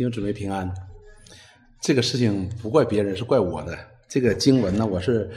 [0.00, 0.66] 弟兄姊妹平安。
[1.82, 3.78] 这个事情不怪别人，是怪我的。
[4.08, 5.30] 这个经文呢，我是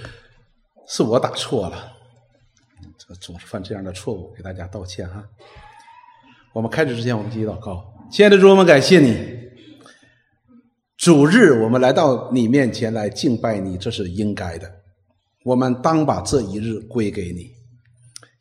[0.87, 1.91] 是我打错了，
[2.97, 5.21] 这总是犯这样的错误，给大家道歉哈。
[6.53, 7.93] 我们开始之前，我们继续祷告。
[8.09, 9.13] 亲爱的主，我们感谢你，
[10.95, 14.71] 主日我们来到你面前来敬拜你，这是应该的。
[15.43, 17.51] 我们当把这一日归给你，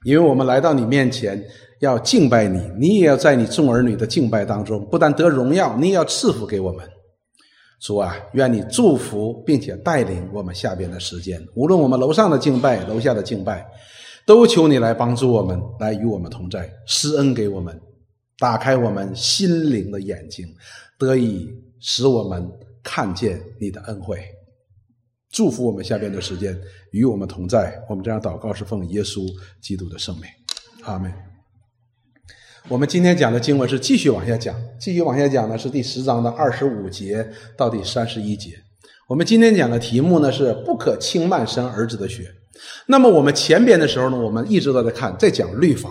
[0.04, 1.44] 因为我们来到你面前。
[1.82, 6.88] 要敬拜你，你也要在你众儿女的敬拜当中，不但得荣耀，你也要赐福给我们。
[7.80, 13.66] 主啊，愿你祝福并且带领我们下边的时间，无论我们楼上的敬拜，楼下的敬拜，
[14.24, 17.76] 都求你来帮助我们，来与我们同在，施恩给我们，
[18.38, 20.46] 打开我们心灵的眼睛，
[20.96, 22.48] 得以使我们
[22.80, 24.20] 看见你的恩惠。
[25.32, 26.56] 祝福我们下边的时间
[26.92, 27.74] 与我们同在。
[27.90, 29.26] 我们这样祷告是奉耶稣
[29.60, 30.26] 基督的圣名，
[30.84, 31.31] 阿门。
[32.68, 38.50] 我们今天讲的经文是继续往下讲，继续往下讲呢是第十章的二十五节到第三十一节。
[39.08, 42.24] 我们今天讲的题目呢是不可轻慢生儿子的血。
[42.86, 45.90] 那么我们前边的时候呢，我们一直都在看，在讲律法。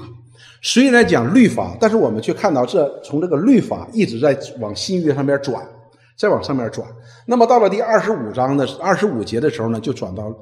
[0.62, 5.62] 虽然讲律法，但是我们却看到这从这个律法一直在往新约上面转，
[6.18, 6.88] 再往上面转。
[7.26, 10.34] 那么到了第二十五章的二十五节的时候呢，就转到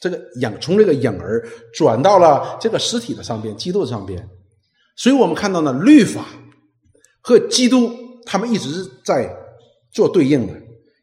[0.00, 4.24] 这个影，从这个影儿转到了这个实体的上边，基督上边。
[4.98, 6.26] 所以我们看到呢，律法
[7.20, 7.88] 和基督
[8.26, 9.32] 他们一直在
[9.92, 10.52] 做对应的，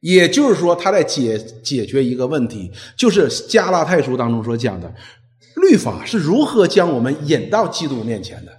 [0.02, 4.94] 也就是说，他在解解决一个问题，就是加拉太书当中所讲的，
[5.56, 8.52] 律法是如何将我们引到基督面前的。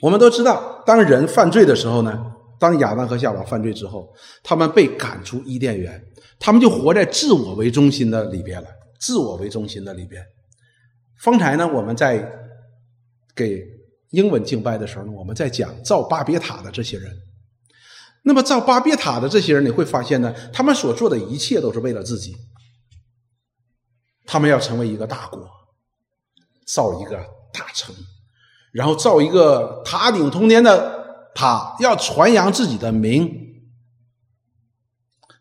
[0.00, 2.24] 我们都知道，当人犯罪的时候呢，
[2.60, 4.08] 当亚当和夏娃犯罪之后，
[4.44, 6.00] 他们被赶出伊甸园，
[6.38, 8.68] 他们就活在自我为中心的里边了，
[9.00, 10.24] 自我为中心的里边。
[11.20, 12.39] 方才呢，我们在。
[13.40, 13.66] 给
[14.10, 17.10] 英文敬拜的时候呢，我们在讲造巴别塔的这些人。
[18.22, 22.36] 那么造巴别塔的这些人，你会发现呢，他们所做的一切都是为了自己。
[24.26, 25.48] 他们要成为一个大国，
[26.66, 27.16] 造一个
[27.50, 27.94] 大城，
[28.72, 33.62] 然后造一个塔顶通天的塔，要传扬自己的名。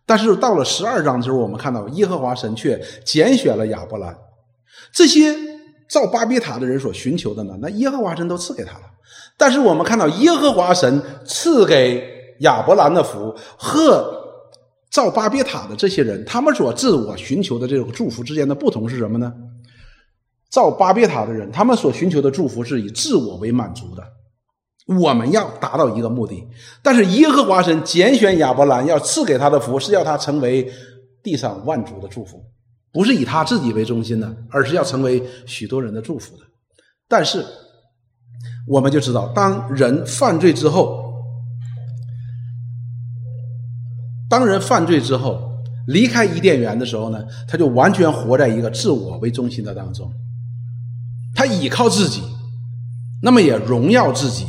[0.05, 4.17] 但是到了十二章的时候，我们看到耶和华神却拣选了亚伯兰，
[4.93, 5.48] 这些。
[5.89, 7.57] 造巴别塔的人所寻求的呢？
[7.61, 8.83] 那耶和华神都赐给他了。
[9.37, 12.03] 但是我们看到耶和华神赐给
[12.41, 14.17] 亚伯兰的福和
[14.91, 19.33] 造巴别塔的这些人，他们所自我寻求的这种祝福之间的不同是什么呢？
[20.49, 24.03] 造巴别塔的人，他们所寻求的祝福是以自我为满足的，
[24.99, 26.43] 我们要达到一个目的。
[26.81, 30.71] 但是耶和华神拣选亚伯兰，要赐给他的福是要他成为
[31.21, 32.43] 地上万族的祝福。
[32.91, 36.43] 不是以他自己为中心的，而是要成为许多人的祝福的。
[37.07, 37.45] 但是，
[38.67, 41.13] 我们就知道，当人犯罪之后，
[44.27, 45.51] 当人犯罪之后
[45.87, 50.11] 离开伊甸园的时候呢，他就完全活在一个自我为中心的当中。
[51.35, 52.23] 他倚靠自己，
[53.21, 54.47] 那么也荣耀自己，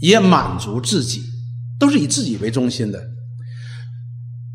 [0.00, 1.22] 也满足自己，
[1.78, 3.00] 都是以自己为中心的。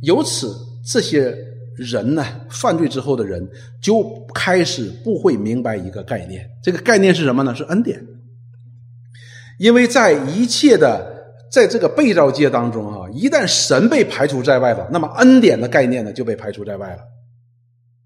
[0.02, 0.54] 由此，
[0.86, 1.55] 这些。
[1.76, 3.48] 人呢，犯罪之后的人
[3.82, 7.54] 就开始不会明白一个概念，这个概念是什么呢？
[7.54, 8.06] 是恩典。
[9.58, 17.04] 因为在一切的在这个被造界当中啊，一旦神被排除在外了，那么恩典的概念呢就被排除在外了。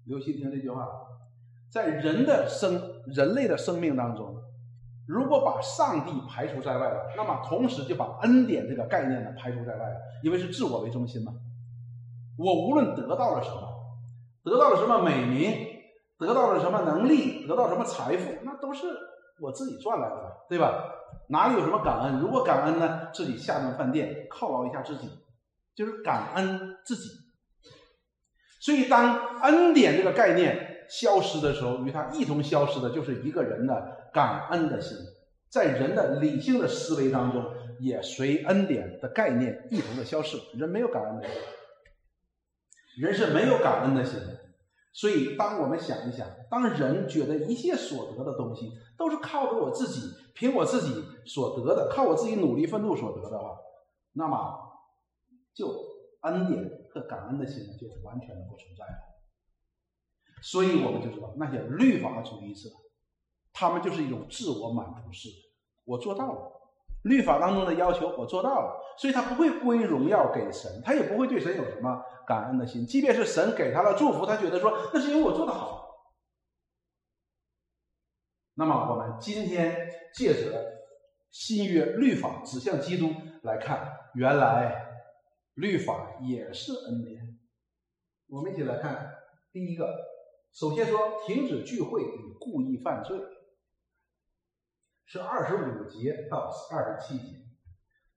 [0.04, 0.86] 留心听这句话，
[1.72, 4.34] 在人的生人类的生命当中，
[5.06, 11.32] 如果把上帝排除在外了，那么同时就把恩典这个概念呢排除在外了，因为是自我为中心嘛。
[12.40, 13.60] 我无论得到了什么，
[14.42, 15.52] 得到了什么美名，
[16.18, 18.86] 得到了什么能力，得到什么财富，那都是
[19.40, 20.84] 我自己赚来的，对吧？
[21.28, 22.18] 哪里有什么感恩？
[22.18, 25.08] 如果感恩呢，自己下顿饭店犒劳一下自己，
[25.74, 27.10] 就是感恩自己。
[28.60, 34.96] 所以，当恩典这个概念消失的时候，与它一同消失的就是一个人的感恩的心，
[35.50, 37.44] 在人的理性的思维当中，
[37.80, 40.36] 也随恩典的概念一同的消失。
[40.56, 41.36] 人没有感恩的心。
[42.96, 44.40] 人是没有感恩的心的，
[44.92, 53.56] 所以当我们想一想，当人觉得一切所得的东西都是靠着我自己，凭我自己所得的，靠我自己努力奋斗所得的话，
[54.12, 54.58] 那么
[55.54, 55.68] 就
[56.22, 59.10] 恩典和感恩的心呢，就完全的不存在了。
[60.42, 62.68] 所以我们就知道，那些律法主义者，
[63.52, 65.28] 他们就是一种自我满足式，
[65.84, 66.59] 我做到了。
[67.02, 72.86] 律法当中的要求我做到了，所以他不会归荣耀给神，他也不会对神有什么感恩的心。
[72.86, 75.78] 即便是神给他了祝福，他觉得说那是因为我做的好。
[78.54, 80.62] 那么我们今天借着
[81.30, 83.10] 新约律法指向基督
[83.42, 84.86] 来看，原来
[85.54, 87.38] 律法也是恩典。
[88.28, 89.10] 我们一起来看
[89.50, 89.96] 第一个，
[90.52, 93.18] 首先说停止聚会与故意犯罪，
[95.12, 97.34] 是二十五节到二十七节。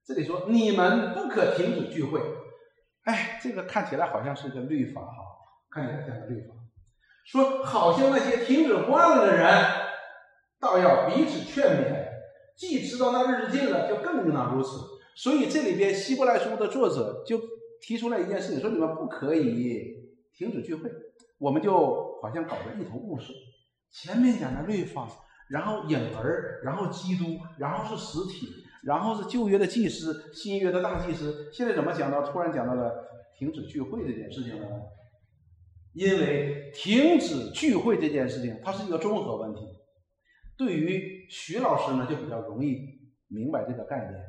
[0.04, 2.20] 这里说你们不可停止聚会，
[3.02, 5.12] 哎，这个看起来好像是个律法哈，
[5.72, 6.54] 看起来像个律法，
[7.24, 9.52] 说好像那些停止惯了的人，
[10.60, 12.04] 倒要彼此劝勉。
[12.56, 14.78] 既知道那日子近了，就更应当如此。
[15.16, 17.40] 所以这里边希伯来书的作者就
[17.80, 19.96] 提出来一件事情，说你们不可以
[20.32, 20.88] 停止聚会。
[21.38, 23.34] 我们就好像搞得一头雾水。
[23.90, 25.08] 前面讲的律法，
[25.48, 28.48] 然后影儿，然后基督，然后是实体，
[28.82, 31.50] 然后是旧约的祭司，新约的大祭司。
[31.52, 32.92] 现在怎么讲到突然讲到了
[33.38, 34.66] 停止聚会这件事情呢？
[35.92, 39.60] 因为停止聚会这件事情，它是一个综合问题。
[40.56, 42.78] 对于徐老师呢，就比较容易
[43.28, 44.20] 明白这个概念。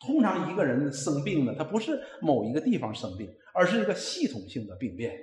[0.00, 5.16] 通常一个人生病呢，他不是某一个地方生病，而是一个系统性的病变，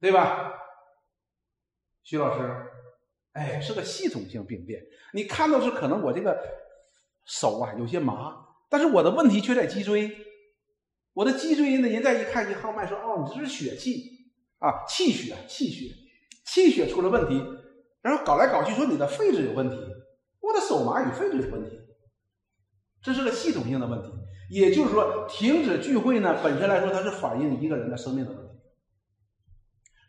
[0.00, 0.54] 对吧？
[2.02, 2.69] 徐老师，
[3.32, 4.82] 哎，是个系统性病变。
[5.12, 6.36] 你看到是可能我这个
[7.26, 8.36] 手啊有些麻，
[8.68, 10.10] 但是我的问题却在脊椎。
[11.12, 14.04] 我的脊椎呢，人再一看一号脉说，哦，你这是血气
[14.58, 15.94] 啊，气血，气血，
[16.44, 17.42] 气血出了问题。
[18.02, 19.76] 然后搞来搞去说你的肺子有问题，
[20.40, 21.78] 我的手麻与肺子有问题，
[23.02, 24.08] 这是个系统性的问题。
[24.50, 28.49] 也就是说，停止聚会呢，本身来说它是反映一个人的生命的问题，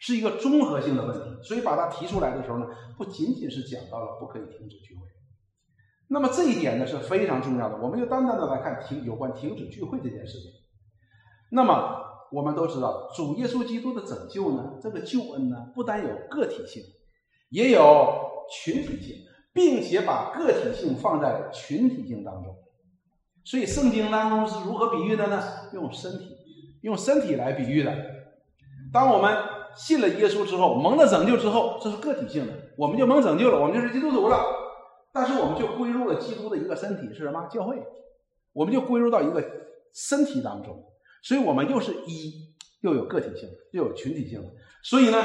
[0.02, 1.42] 是一个综合性的问题。
[1.42, 2.66] 所以把它提出来的时候呢，
[2.98, 5.02] 不仅仅是讲到了不可以停止聚会，
[6.10, 7.78] 那么这一点呢是非常重要的。
[7.78, 10.52] 我们就单单的来看停有关停止聚会这件事情。
[11.52, 12.04] 那么
[12.34, 16.84] 我们都知道，主耶稣基督的拯救呢，这个救恩呢，不单有个体性。
[17.50, 22.56] 也有群体性，并且把个体性放在群体性当中，
[23.44, 25.44] 所以圣经当中是如何比喻的呢？
[25.74, 26.38] 用身体，
[26.82, 27.94] 用身体来比喻的。
[28.94, 29.36] 当我们
[29.76, 34.44] 信了耶稣之后，蒙了拯救之后，这是个体性的，我们就蒙拯救了，我们就是基督徒了。
[35.14, 37.48] 但是我们就归入了基督的一个身体，是什么？
[37.48, 37.82] 教会。
[38.54, 39.44] 我们就归入到一个
[39.94, 40.84] 身体当中，
[41.22, 44.42] 所以我们又是一，又有个体性，又有群体性。
[44.84, 45.18] 所以呢？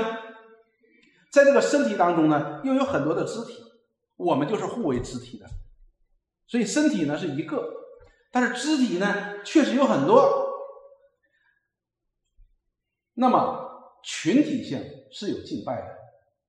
[1.33, 3.63] 在这个身体当中呢，又有很多的肢体，
[4.17, 5.47] 我们就是互为肢体的，
[6.47, 7.63] 所以身体呢是一个，
[8.33, 10.47] 但是肢体呢确实有很多。
[13.15, 13.66] 那么
[14.07, 14.81] 群体性
[15.11, 15.99] 是有敬拜的，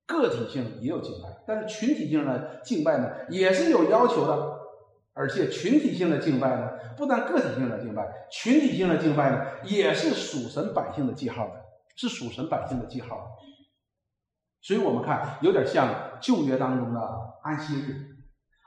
[0.06, 4.60] 个体性也有敬拜，但是群体性的敬拜呢也是有要求的，
[5.12, 11.54] 而且群体性的敬拜呢，不但个体性的敬拜，群体性的敬拜呢也是属神百姓的记号的，
[11.96, 13.28] 是属神百姓的记号。
[14.60, 17.00] 所以我们看，有点像旧约当中的
[17.42, 18.06] 安息日。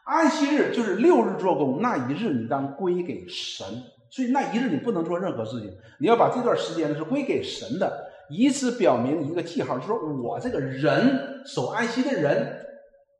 [0.03, 3.65] 安息日就是六日做工，那一日你当归给神。
[4.09, 12.65] 所以那一日你不能做任何事情，你要把这段时间是归给神的，以此表明一个记号，就是说我这个人守安息的人，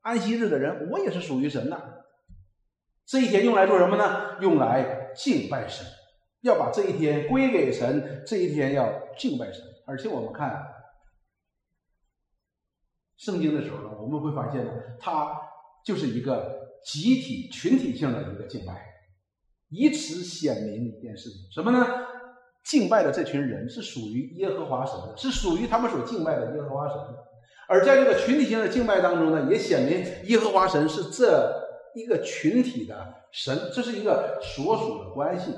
[0.02, 2.06] 安息日的人，我也是属于神的。
[3.06, 4.40] 这一天用来做什么呢？
[4.42, 5.86] 用来敬拜神，
[6.42, 9.62] 要把这一天归给神，这一天要敬拜神。
[9.86, 10.66] 而且我们看。
[13.18, 15.40] 圣经的时候呢，我们会发现呢，它
[15.86, 18.84] 就是一个集体、群体性的一个敬拜，
[19.70, 21.86] 以此显明一件事情，什么呢？
[22.64, 26.98] 敬拜的这群人是属于耶和华神的，是属于他们所敬拜的耶和华神。
[27.68, 31.52] 而在这个群体性的敬拜当中呢，也显明耶和华神是这
[31.96, 35.52] 一个群体的神，这是一个所属的关系。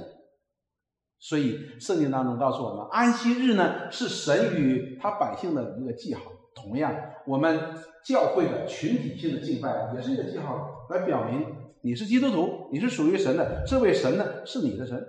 [1.19, 6.21] 所以圣经当中告诉我们，安息日呢是神与他百姓的一个记号。
[6.53, 6.95] 同样，
[7.25, 7.59] 我们
[8.05, 11.45] 教会的群体性的敬拜也是一个记号，来表明
[11.81, 15.03] 你是基督徒，你是属于神的，这位神呢是你的神。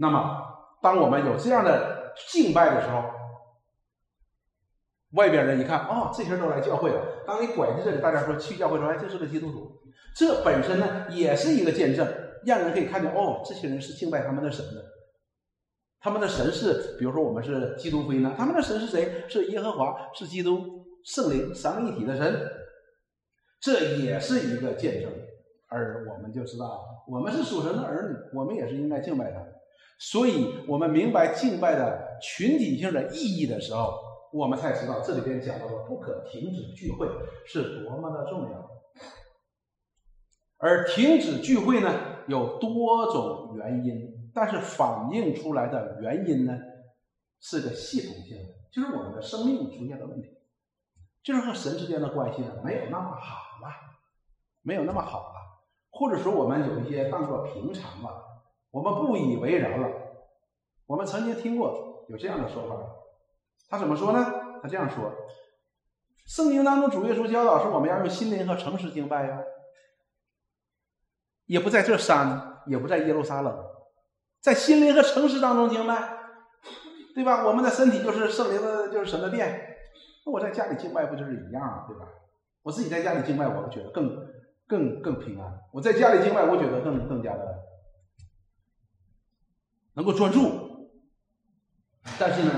[0.00, 0.42] 那么，
[0.80, 3.04] 当我们有这样的敬拜的时候，
[5.12, 7.24] 外边人一看，哦，这些人都来教会了。
[7.26, 9.70] 当你拐进这里，大家说去教会说，哎，这是个基督徒，
[10.16, 12.08] 这本身呢也是一个见证，
[12.46, 14.82] 让人可以看见，哦，这些人是敬拜他们的神的。
[16.00, 19.28] 他们的神是，比如说我们是基督福音呢，他们的神是谁？
[19.28, 22.50] 是耶和华，是基督圣灵三位一体的神，
[23.60, 25.12] 这也是一个见证。
[25.68, 29.40] 而我们就知道，我们是属神的儿女，我们也是应该敬拜他。
[29.98, 33.98] 所以，我们明白敬拜的群体性的意义的时候，
[34.32, 37.06] 我们才知道这里边讲到的不可停止聚会
[37.46, 38.70] 是多么的重要。
[40.58, 41.92] 而停止聚会呢，
[42.28, 44.16] 有多种原因。
[44.32, 46.56] 但是反映出来的原因呢，
[47.40, 50.28] 是个系统性的，就是我们的生命出现了问题，
[51.20, 53.74] 就是和神之间的关系呢没有那么好了，
[54.62, 55.34] 没有那么好了，
[55.90, 58.22] 或者说我们有一些当做平常了，
[58.70, 59.88] 我们不以为然了。
[60.86, 62.76] 我们曾经听过有这样的说法，
[63.68, 64.58] 他怎么说呢？
[64.62, 65.12] 他这样说：
[66.26, 69.40] 圣经当中主耶稣教导是我们要用心灵和诚实敬拜呀，
[71.46, 73.56] 也不在这山，也不在耶路撒冷，
[74.40, 76.18] 在心灵和诚实当中敬拜，
[77.14, 77.46] 对吧？
[77.46, 79.76] 我们的身体就是圣灵的，就是神的殿，
[80.26, 82.06] 那我在家里敬拜不就是一样啊，对吧？
[82.62, 84.28] 我自己在家里敬拜，我觉得更
[84.66, 85.60] 更更平安。
[85.72, 87.58] 我在家里敬拜，我觉得更更加的
[90.00, 90.88] 能够专注。
[92.18, 92.50] 但是呢，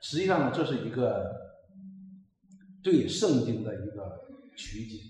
[0.00, 1.28] 实际上呢，这是一个
[2.84, 5.00] 对圣经的一个曲解。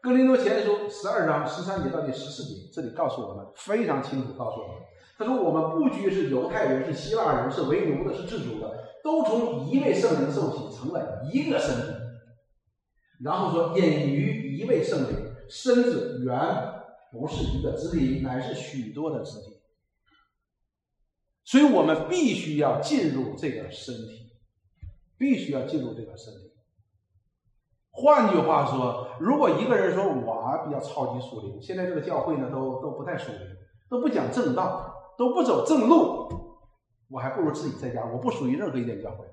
[0.00, 4.76] 哥林多前书十二章十三节到第十四节，这里告诉我们非常清楚，告诉我们，
[5.18, 11.92] 他说我们不拘是犹太人，是希腊人，是为奴的，是自主的，都从一位圣灵受洗，成了一个身体。
[13.20, 16.38] 然后说，隐于一位圣灵，身子原
[17.10, 19.61] 不是一个肢体，乃是许多的肢体。
[21.44, 24.30] 所以我们必须要进入这个身体，
[25.18, 26.52] 必须要进入这个身体。
[27.90, 33.40] 换句话说，如果一个人说我比较超级属灵，现在这个教会呢都都不太属灵，
[33.90, 36.56] 都不讲正道，都不走正路，
[37.10, 39.26] 我还不如自己在家，我不属于任何一点教会。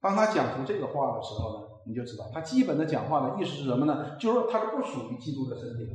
[0.00, 4.16] 当他讲出这个话的时候呢，你就知道他基本的讲话的意思是什么呢？
[4.16, 5.92] 就是说他是不属于基督的身体的，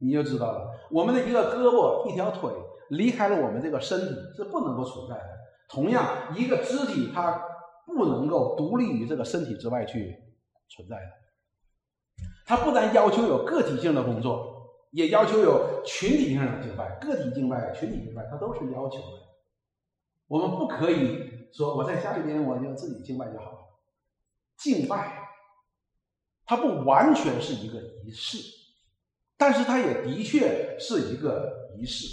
[0.00, 0.70] 你就知道了。
[0.90, 2.50] 我们的一个胳膊一条腿。
[2.90, 5.30] 离开了我们这个身体是不能够存在的。
[5.68, 7.40] 同样，一个肢体它
[7.86, 10.12] 不能够独立于这个身体之外去
[10.68, 12.26] 存在的。
[12.44, 16.98] 它不但要求有个体性的工作，也要求有群体性的敬拜。
[17.00, 19.22] 个体敬拜、群体敬拜，它都是要求的。
[20.26, 23.58] 我们不可以说我在家里边我就自己敬拜就好了。
[24.58, 25.28] 敬拜，
[26.44, 28.38] 它不完全是一个仪式，
[29.40, 32.06] 但是它也的确是一个仪式。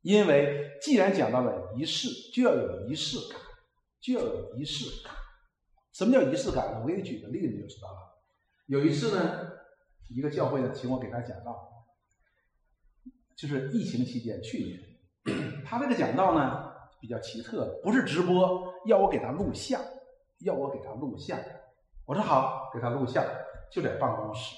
[0.00, 3.38] 因为既然讲到了仪式，就要有仪式感，
[4.00, 5.12] 就要有仪式感。
[5.92, 6.80] 什么叫仪式感呢？
[6.82, 7.98] 我给你举个例子就知道了。
[8.64, 9.50] 有一次呢，
[10.08, 11.84] 一个教会呢请我给他讲道，
[13.36, 19.78] 就是疫情期间，去年， 他这个讲道呢比较奇特，不是直播，要我给他录像，
[20.38, 21.38] 要我给他录像。
[22.06, 23.22] 我说好，给他录像，
[23.70, 24.56] 就在办公室，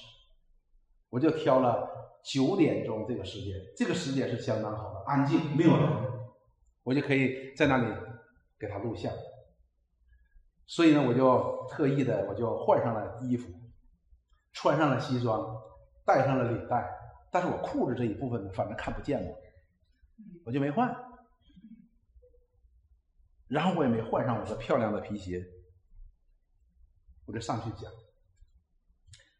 [1.13, 1.91] 我就挑了。
[2.23, 5.89] 九点钟这个时间，这个时间是相当好的，安静，没有人，
[6.83, 7.93] 我就可以在那里
[8.57, 9.11] 给他录像。
[10.65, 13.51] 所以呢，我就特意的，我就换上了衣服，
[14.53, 15.53] 穿上了西装，
[16.05, 16.89] 戴上了领带，
[17.29, 19.29] 但是我裤子这一部分呢，反正看不见嘛，
[20.45, 20.95] 我就没换。
[23.49, 25.45] 然后我也没换上我的漂亮的皮鞋，
[27.25, 27.91] 我就上去讲。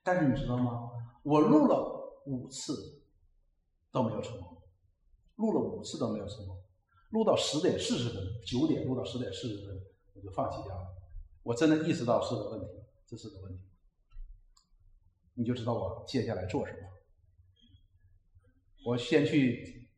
[0.03, 0.89] 但是你知道吗？
[1.23, 2.01] 我录了。
[2.25, 3.03] 五次
[3.91, 4.57] 都没有成功，
[5.35, 6.57] 录了五次都没有成功，
[7.09, 9.77] 录到十点四十分，九点录到十点四十分，
[10.13, 10.87] 我就放弃掉了。
[11.43, 12.67] 我真的意识到是个问题，
[13.05, 13.59] 这是个问题，
[15.33, 16.79] 你就知道我接下来做什么。
[18.85, 19.89] 我先去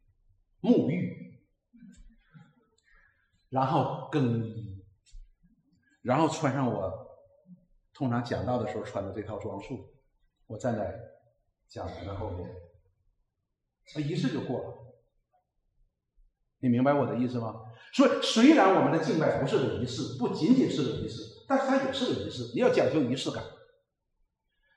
[0.62, 1.46] 沐浴，
[3.50, 4.84] 然后更衣，
[6.02, 6.92] 然后穿上我
[7.94, 9.94] 通常讲道的时候穿的这套装束，
[10.48, 11.15] 我站在。
[11.70, 12.50] 讲台的后面，
[13.96, 14.66] 那仪式就过了。
[16.60, 17.56] 你明白我的意思吗？
[17.94, 22.52] 所以，虽然我们的敬拜不是个仪式，不仅仅是个仪式，但是它也是个仪式。
[22.56, 23.44] 你要讲究仪式感。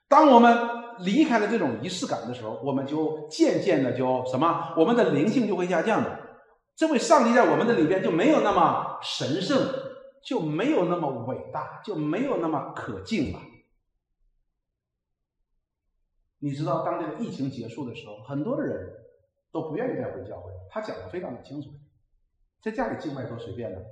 [0.09, 0.57] 当我们
[1.01, 4.75] 离开了这种仪式感的时候，我们就渐渐的就什么？
[4.77, 6.21] 我们的灵性就会下降的。
[6.77, 9.59] 这位上帝在我们的里边就没有那么神圣，
[10.25, 13.41] 就没有那么伟大，就没有那么可敬了。
[16.41, 18.95] 你知道，当这个疫情结束的时候，很多的人
[19.51, 20.53] 都不愿意再回教会。
[20.71, 21.71] 他讲的非常的清楚，
[22.63, 23.85] 在家里敬拜多随便的，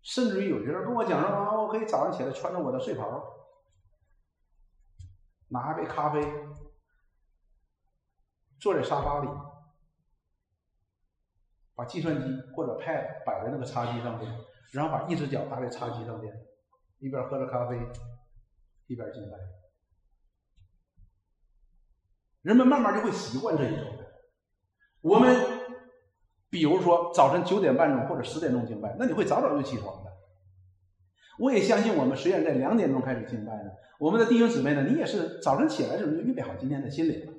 [0.00, 3.22] 甚至于有些人跟我讲说啊，我可以早上起来穿着我的睡袍，
[5.48, 6.22] 拿一杯咖啡，
[8.58, 9.28] 坐在沙发里，
[11.74, 14.40] 把计算机或者 Pad 摆在那个茶几上面，
[14.72, 16.34] 然后把一只脚搭在茶几上面，
[16.98, 17.76] 一边喝着咖啡，
[18.86, 19.36] 一边敬拜。
[22.42, 23.86] 人们慢慢就会习惯这一种。
[25.00, 25.34] 我们
[26.48, 30.10] 比如说早晨九点半钟或者十点钟敬拜，那你会早早就起床的。
[31.38, 37.32] 我也相信我们虽然在两点钟开始敬拜呢，我们的弟兄姊妹呢，你也是早晨起来的时候就预备好今天的心灵了。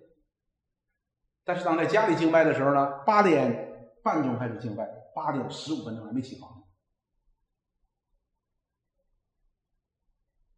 [1.43, 6.63] 但是当在家里敬拜的时候呢，八点半钟开始敬拜，八点十五分钟还没起床，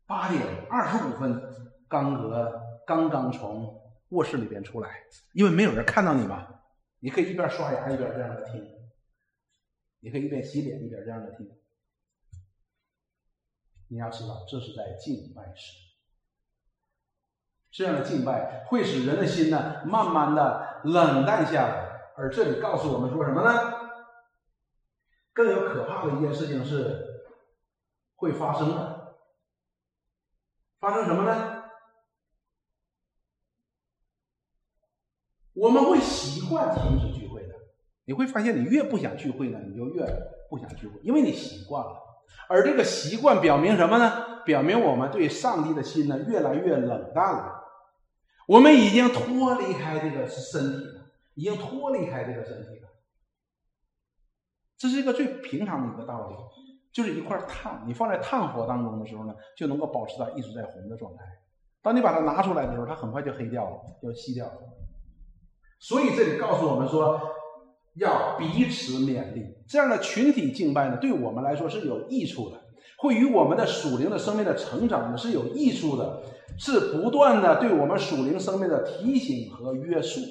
[0.06, 1.42] 八点二十五分。
[1.90, 3.83] 刚格刚刚从
[4.14, 5.04] 卧室里边出来，
[5.34, 6.48] 因为没有人看到你嘛，
[7.00, 8.64] 你可以一边刷牙一边这样的听，
[10.00, 11.50] 你可以一边洗脸一边这样的听。
[13.90, 15.80] 你要知道，这是在敬拜时。
[17.72, 22.14] 这样的敬拜会使人的心呢，慢慢的冷淡下来。
[22.16, 23.74] 而这里告诉我们说什么呢？
[25.34, 27.24] 更有可怕的一件事情是
[28.16, 29.18] 会发生的。
[30.80, 31.53] 发生什么呢？
[35.64, 37.54] 我们会习惯停止聚会的。
[38.04, 40.06] 你会发现，你越不想聚会呢，你就越
[40.50, 41.96] 不想聚会，因为你习惯了。
[42.50, 44.44] 而这个习惯表明什么呢？
[44.44, 47.64] 表明我们对上帝的心呢，越来越冷淡了。
[48.46, 51.06] 我们已经脱离开这个身体了，
[51.36, 52.90] 已经脱离开这个身体了。
[54.78, 56.36] 这是一个最平常的一个道理，
[56.92, 61.24] 就是一块炭，你放在炭火当中的时候呢，就能够保持它一直在红的状态。
[61.82, 64.60] 当你把它拿出来的时候，它很快就黑掉了，就熄掉了。
[65.84, 67.20] 所以这里告诉我们说，
[67.96, 69.54] 要彼此勉励。
[69.68, 72.62] 这样的群体敬拜呢，对我们来说是有益处的，
[73.00, 76.24] 会与我们的属灵的生命的成长呢是有益处的，
[76.58, 80.22] 是不断的对我们属灵生命的提醒和约束。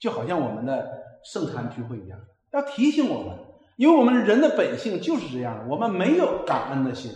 [0.00, 0.90] 就好像我们的
[1.24, 2.18] 圣餐聚会一样，
[2.50, 3.38] 要提醒我们，
[3.76, 7.12] 因为我们人的本性就是这样，我们没有感恩的心。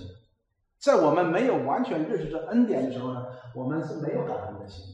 [0.81, 3.25] 在我们没有完全认识这恩典的时候呢，
[3.57, 4.85] 我们是没有感恩的心。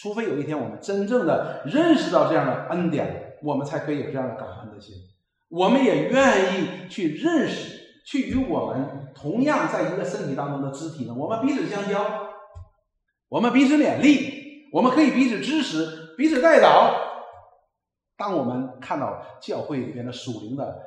[0.00, 4.94] 除非有一天我们真正的认识到这样的恩典，我们才可以有这样的感恩的心。
[5.50, 12.02] 我们也愿意去认识，去与我们同样在一个身体当中的肢体呢，我们彼此相交，
[13.28, 16.94] 我们彼此勉励，我们可以彼此支持，彼此带导。
[18.16, 20.80] 当我们看到教会里边的属灵的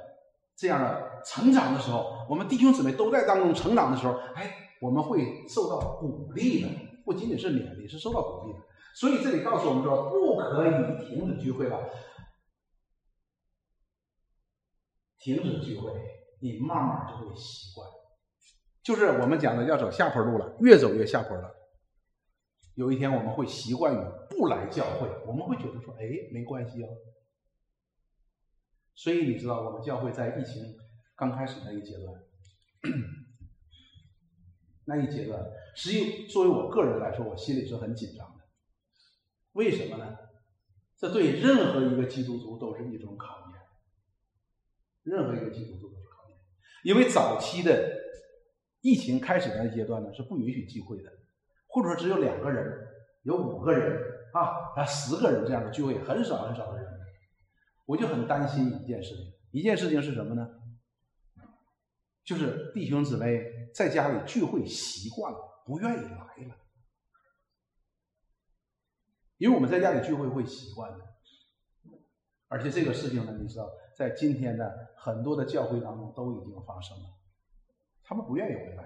[0.57, 4.51] 这样的成长的时候，我们弟兄姊妹都在当中成长的时候，哎，
[4.81, 6.69] 我们会受到鼓励的，
[7.05, 8.59] 不仅仅是勉励，是受到鼓励的。
[8.95, 10.71] 所以这里告诉我们说，不可以
[11.05, 11.89] 停止聚会了。
[15.17, 15.91] 停止聚会，
[16.41, 17.89] 你慢慢就会习惯。
[18.83, 21.55] 就是我们讲的要走下坡路了，越走越下坡了。
[22.75, 23.97] 有一天我们会习惯于
[24.29, 26.03] 不来教会，我们会觉得说，哎，
[26.33, 26.89] 没关系哦。
[28.95, 30.75] 所以你知道，我们教会在疫情
[31.15, 32.21] 刚开始那一阶段，
[34.85, 35.41] 那一阶段，
[35.75, 38.32] 实际作为我个人来说，我心里是很紧张。
[39.53, 40.17] 为什么呢？
[40.95, 43.59] 这对任何一个基督徒都是一种考验。
[45.03, 46.37] 任何一个基督徒都是考验，
[46.83, 47.91] 因为早期的
[48.81, 51.11] 疫情开始的阶段呢，是不允许聚会的，
[51.67, 52.87] 或者说只有两个人、
[53.23, 53.99] 有五个人
[54.33, 56.89] 啊、啊十个人这样的聚会，很少很少的人。
[57.85, 60.47] 我就很担心一件事情，一件事情是什么呢？
[62.23, 63.43] 就是弟兄姊妹
[63.75, 66.55] 在家里聚会习惯了，不愿意来了。
[69.43, 70.99] 因为我们在家里聚会会习惯的，
[72.47, 77.03] 而且这个事情呢，你知道，在今天的很多的教会当中都已经发生了。
[78.05, 78.85] 他们不愿意回来，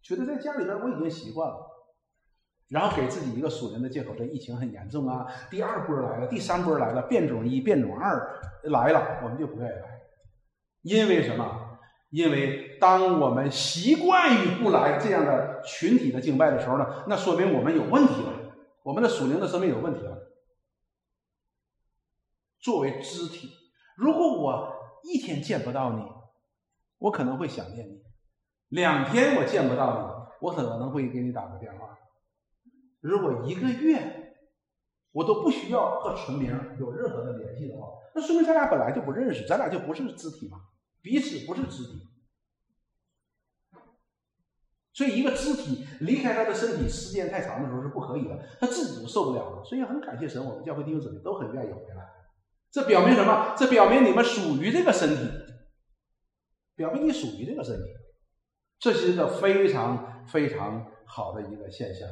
[0.00, 1.66] 觉得在家里边我已经习惯了，
[2.70, 10.00] 然后给自己一个属灵的借口：这疫情很严重啊，第二波来了，第三波来了，变种一、变种二来了，我们就不愿意来。
[10.80, 11.78] 因为什么？
[12.08, 18.39] 因为当我们习惯于不来这样的群体的敬拜的时候呢，那说明我们有问题了。
[18.90, 20.18] 我们的属灵的生命有问题了。
[22.58, 23.48] 作为肢体，
[23.96, 26.02] 如果我一天见不到你，
[26.98, 28.02] 我可能会想念你；
[28.68, 31.96] 两天我见不到你，我可能会给你打个电话。
[32.98, 34.34] 如果一个月
[35.12, 36.50] 我都不需要和纯明
[36.80, 40.58] 有任何的联系的话，那说明咱俩本来就不认识，咱俩就不是肢体嘛，
[41.00, 42.08] 彼此不是肢体。
[45.00, 49.64] 所以，一个肢体离开他的身体时间太长的时候是不可以的，他自己就受不了了。
[49.64, 52.04] 所以，很感谢神，我们教会弟兄姊妹都很愿意回来。
[52.70, 53.54] 这表明什么？
[53.56, 55.30] 这表明你们属于这个身体，
[56.76, 57.84] 表明你属于这个身体，
[58.78, 62.06] 这是一个非常非常好的一个现象。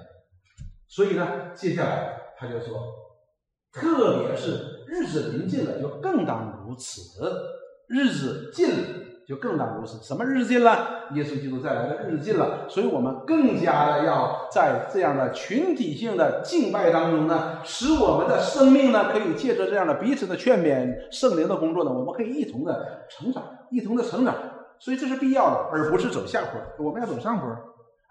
[0.87, 2.81] 所以呢，接下来他就说，
[3.71, 7.03] 特别是日子临近了，就更当如此。
[7.87, 9.09] 日子近了。
[9.29, 10.03] 就更当如此。
[10.03, 10.98] 什么日子近了？
[11.15, 24.35] 耶稣基督再来的日子近了，所以我们更加的要在这样的群体性的敬拜当中呢，使我们的生命呢，可以借着这样的彼此的劝勉、圣灵的工作呢，我们可以一同的成长，一同的成长。
[24.81, 26.85] 所以这是必要的，而不是走下坡。
[26.87, 27.49] 我们要走上坡，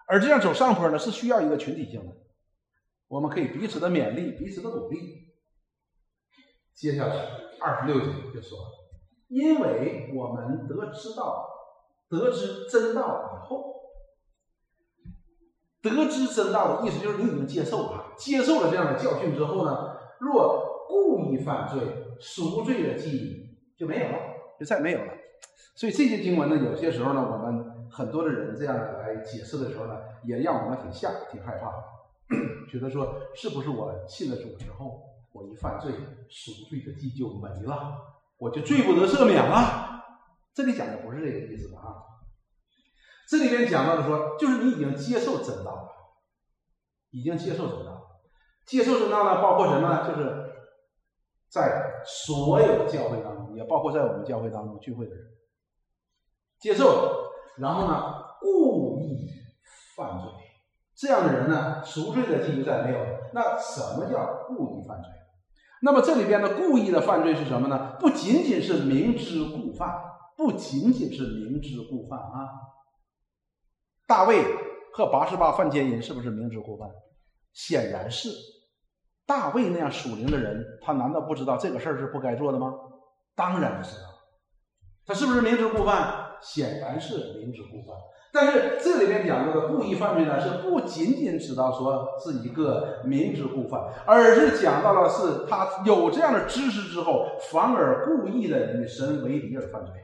[0.06, 2.12] 而这样走上坡呢，是需要一个群体性的。
[3.08, 4.98] 我们可以彼此的勉励，彼此的鼓励。
[6.74, 7.14] 接下来
[7.60, 8.58] 二十六节就说。
[9.28, 11.47] 因为我们得知道，
[12.08, 13.02] 得知真道
[13.34, 13.74] 以后，
[15.82, 21.80] 得得知真道的意思就是你已经接受了，接受了这样的教训之后呢，若故意犯罪，
[22.18, 24.18] 赎罪的记忆就没有了，
[24.58, 25.12] 就再没有了。
[25.74, 31.70] 所以这些经文呢，有些时候呢，我们很多的人这样来解释的时候呢，也让我们挺吓、挺害怕，
[32.68, 35.92] 觉得说是不是我信了主之后，我一犯罪，
[36.28, 37.96] 赎罪的记就没了，
[38.38, 39.94] 我就罪不得赦免了？
[40.58, 41.94] 这里讲的不是这个意思啊。
[43.28, 45.88] 这里边讲到的说，就是你已经接受真道了，
[47.10, 48.18] 已经接受真道，
[48.66, 50.08] 接受真道呢，包括什么呢？
[50.08, 50.50] 就是
[51.48, 55.26] 在所有的教会当中，也包括在我们教会当中聚会的人，
[56.58, 59.30] 接受，然后呢，故意
[59.94, 60.28] 犯罪，
[60.96, 62.98] 这样的人呢，赎罪的记忆再没有。
[63.32, 65.08] 那什么叫故意犯罪？
[65.82, 67.94] 那么这里边的故意的犯罪是什么呢？
[68.00, 69.94] 不仅仅是明知故犯，
[70.38, 72.48] 不仅仅是明知故犯啊。
[74.06, 74.44] 大卫
[74.92, 76.88] 和八十八犯奸淫是不是明知故犯？
[77.52, 78.28] 显然是。
[79.26, 82.72] 大卫那样属灵的人，他难道不知道这个事儿是不该做的吗？
[83.34, 84.02] 当然不知道。
[85.04, 86.36] 他是不是明知故犯？
[86.40, 87.96] 显然是明知故犯。
[88.32, 99.94] 但是这里面讲到的故意犯罪呢，是不仅仅知道说是一个明知故犯，而是讲到了是他有这样的知识之后，反而故意的与神为敌而犯罪，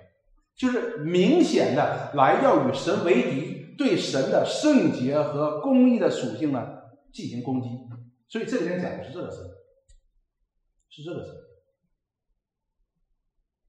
[0.57, 3.64] 就是明显的来要与神为敌。
[3.77, 6.64] 对神的圣洁和公义的属性呢
[7.12, 7.69] 进行攻击，
[8.29, 9.38] 所以这里面讲的是这个事，
[10.88, 11.33] 是这个事。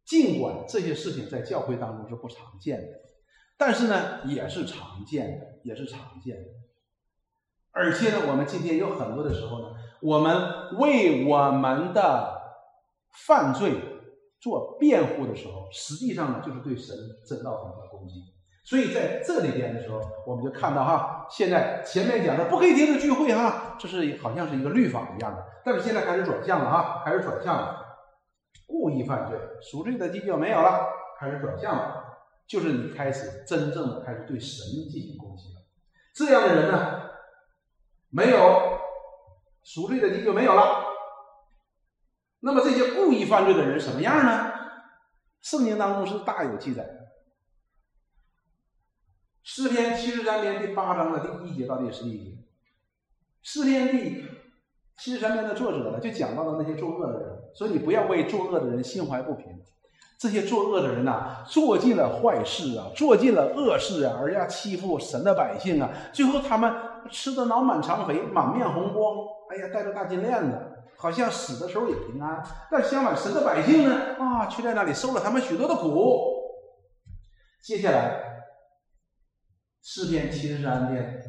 [0.05, 2.87] 尽管这些事情在教会当中是不常见的，
[3.57, 6.49] 但是呢也是常见的，也是常见的。
[7.71, 12.43] 而且呢，我们今天有很多的时候呢，我们为我们的
[13.25, 13.73] 犯罪
[14.45, 18.13] 做辩护的时候，实际上呢就是对神真道上的攻击。
[18.63, 27.83] 所以在这里边的时候，我们就看到哈，现在前面讲的不可以停止聚会哈，这是好像是一个律法一样的，但是现在开始转向了哈，开始转向了，
[28.67, 32.03] 故意犯罪赎罪的基就没有了，开始转向了，
[32.47, 35.61] 就是你开始真正的开始对神进行攻击了。
[36.13, 37.01] 这样的人呢，
[38.11, 38.77] 没有
[39.63, 40.94] 赎罪的基就没有了。
[42.45, 44.51] 那么这些故意犯罪的人什么样呢？
[45.41, 46.85] 圣经当中是大有记载。
[49.41, 52.37] 诗篇七十三篇第八章的第一节到第十一节，
[53.41, 54.23] 诗篇第
[54.95, 59.45] 七十三篇的作者呢，就讲到了那些作恶的人，所以你不要为作恶的人心怀不平。
[60.19, 66.71] 这些作恶的人呐，做尽了坏事啊，做尽了恶事啊，而要欺负神的百姓啊，最后他们
[67.09, 69.15] 吃的脑满肠肥，满面红光，
[69.49, 70.61] 哎呀，戴着大金链子，
[70.97, 72.43] 好像死的时候也平安。
[72.71, 76.23] 但相反，神的百姓呢，啊，却在那里受了他们许多的苦。
[77.63, 78.23] 接下来。
[79.87, 81.21] 诗篇七十三篇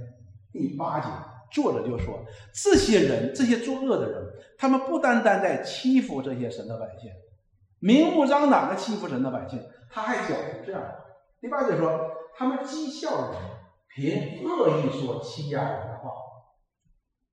[0.50, 1.06] 第八节，
[1.52, 2.24] 作者就说：
[2.54, 4.24] 这些人，这些作恶的人，
[4.56, 7.10] 他们不单单在欺负这些神的百姓，
[7.80, 10.82] 明目张胆的欺负神的百姓，他还讲出这样。
[11.38, 12.00] 第八节说，
[12.34, 13.40] 他们讥笑人，
[13.94, 16.10] 凭恶意说欺压人的话，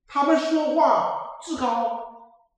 [0.06, 2.13] 他们说话自高，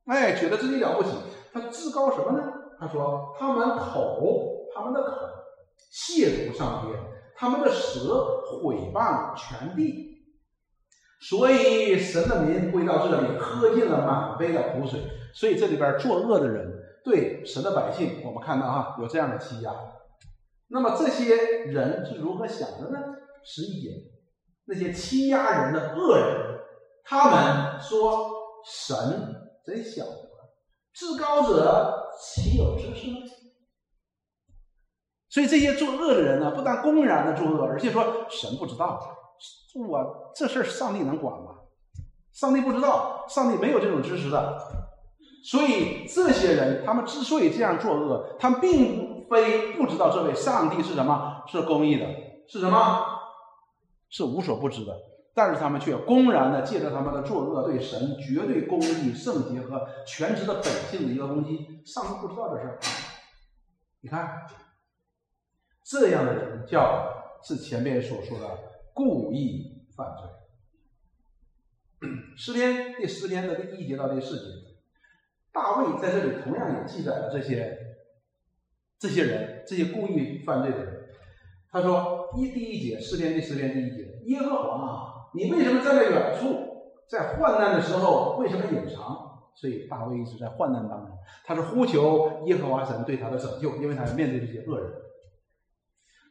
[0.07, 1.11] 哎，觉得自己了不起。
[1.53, 2.53] 他自高什么呢？
[2.79, 5.17] 他说，他们口，他们的口
[5.93, 6.95] 亵渎上天。
[7.39, 10.25] 他们的舌毁谤全地，
[11.21, 15.01] 所以神的民归到这里，喝尽了满杯的苦水。
[15.35, 16.67] 所以这里边作恶的人
[17.05, 19.71] 对神的百姓，我们看到啊有这样的欺压。
[20.69, 22.99] 那么这些人是如何想的呢？
[23.45, 23.91] 十一节，
[24.65, 26.59] 那些欺压人的恶人，
[27.05, 28.31] 他们说
[28.65, 28.97] 神
[29.67, 30.13] 真晓得，
[30.93, 33.17] 至高者岂有知识呢？
[35.29, 39.01] 所以这些作恶的人呢，不但公然的作恶，而且说神不知道，
[39.75, 41.57] 我这事儿上帝能管吗？
[42.33, 44.57] 上帝不知道，上帝没有这种知识的。
[45.45, 52.07] 所以这些人，他们之所以这样作恶，他们并非不知道这位上帝是什么，是公义的，
[52.49, 53.05] 是什么，
[54.11, 54.97] 是无所不知的。
[55.37, 61.83] 但是他们却公然的借着他们的作恶，对神绝对公义、圣洁和全职的本性的一个攻击。
[61.85, 62.79] 上帝不知道这事儿，
[64.01, 64.47] 你看。
[65.89, 68.59] 这样的人叫是前面所说的
[68.93, 70.17] 故意犯
[72.01, 72.11] 罪。
[72.37, 74.45] 诗篇第十篇的第一节到第四节，
[75.53, 77.79] 大卫在这里同样也记载了这些
[78.99, 81.09] 这些人，这些故意犯罪的人。
[81.71, 86.57] 他说：一第一节，诗篇第十篇第一节，耶和华啊，你为什么站在远处，
[87.07, 89.25] 在患难的时候为什么隐藏？
[89.55, 94.93] 所以大卫一直在患难当中，他是呼求耶和华神对他的拯救，因为他要面对这些恶人。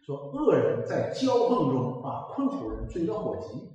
[0.05, 3.71] 说恶人在骄横中把困苦人追得火急，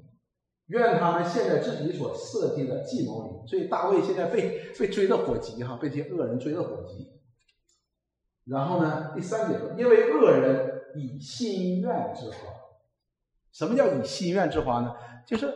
[0.66, 3.48] 愿他们陷在自己所设计的计谋里。
[3.48, 7.20] 所以大卫现在被被追得火急哈，被这些恶人追得火急。
[8.46, 12.36] 然后呢，第三点，因为恶人以心愿之花。
[13.52, 14.94] 什么叫以心愿之花呢？
[15.26, 15.54] 就是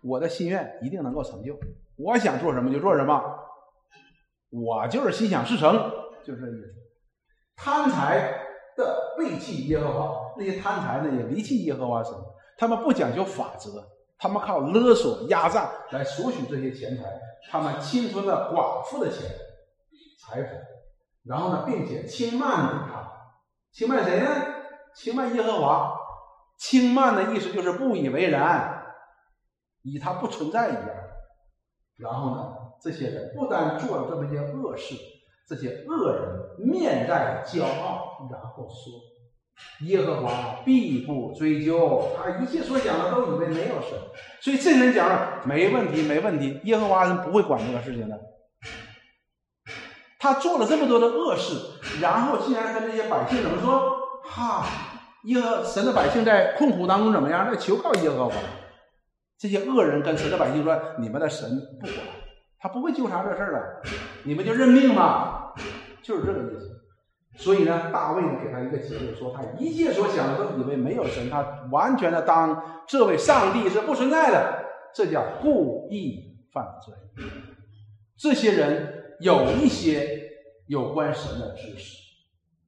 [0.00, 1.58] 我的心愿一定能够成就，
[1.96, 3.20] 我想做什么就做什么，
[4.50, 5.72] 我就是心想事成，
[6.24, 6.74] 就是这意思。
[7.56, 8.44] 贪财
[8.76, 12.12] 的背弃耶和华，那些贪财呢也离弃耶和华神，
[12.56, 13.84] 他们不讲究法则，
[14.18, 17.02] 他们靠勒索压榨来索取这些钱财，
[17.50, 19.28] 他们侵吞了寡妇的钱
[20.20, 20.48] 财富，
[21.24, 23.10] 然后呢，并且轻慢他，
[23.72, 24.28] 轻慢谁呢？
[24.94, 25.97] 轻慢耶和华。
[26.58, 28.82] 轻慢的意思就是不以为然，
[29.82, 30.88] 以他不存在一样。
[31.96, 34.94] 然后呢，这些人不单做了这么些恶事，
[35.48, 39.00] 这些恶人面带骄傲，然后说
[39.86, 43.98] ：“耶和华必不追究，他一切所讲的都以为没有神。”
[44.40, 48.18] 所以这些人讲了没问题，没问题，耶和华人不会管这个事情的。
[50.20, 51.54] 他做了这么多的恶事，
[52.00, 53.96] 然后竟然跟这些百姓怎么说？
[54.24, 54.66] 哈！
[55.28, 57.46] 耶和神的百姓在困苦当中怎么样？
[57.50, 58.34] 那求告耶和华。
[59.36, 61.98] 这些恶人跟神的百姓说：“你们的神不管，
[62.58, 63.82] 他不会纠察这事儿了，
[64.24, 65.54] 你们就认命吧。”
[66.02, 66.76] 就是这个意思。
[67.36, 74.64] 所以呢，大卫呢给他一个结论，说他一切所想的都以为没有神，他完全的当这位上帝是不存在的，
[74.94, 76.94] 这叫故意犯罪。
[78.16, 80.20] 这些人有一些
[80.66, 82.07] 有关神的知识。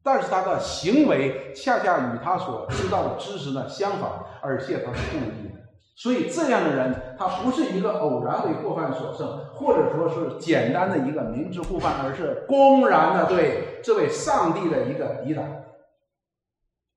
[0.03, 4.11] 但是他的行为恰恰与他所知道的知识呢相反，
[4.43, 5.61] 而且他是故意的。
[5.95, 15.45] 所以这样的人，他不是一个偶然为过犯所胜，或者说是简单的一个明知故犯，而是公然的对这位上帝的一个抵挡，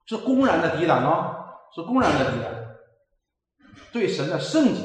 [0.06, 1.36] 是公然的抵挡啊，
[1.76, 2.50] 是公然的抵挡，
[3.92, 4.84] 对神的圣洁，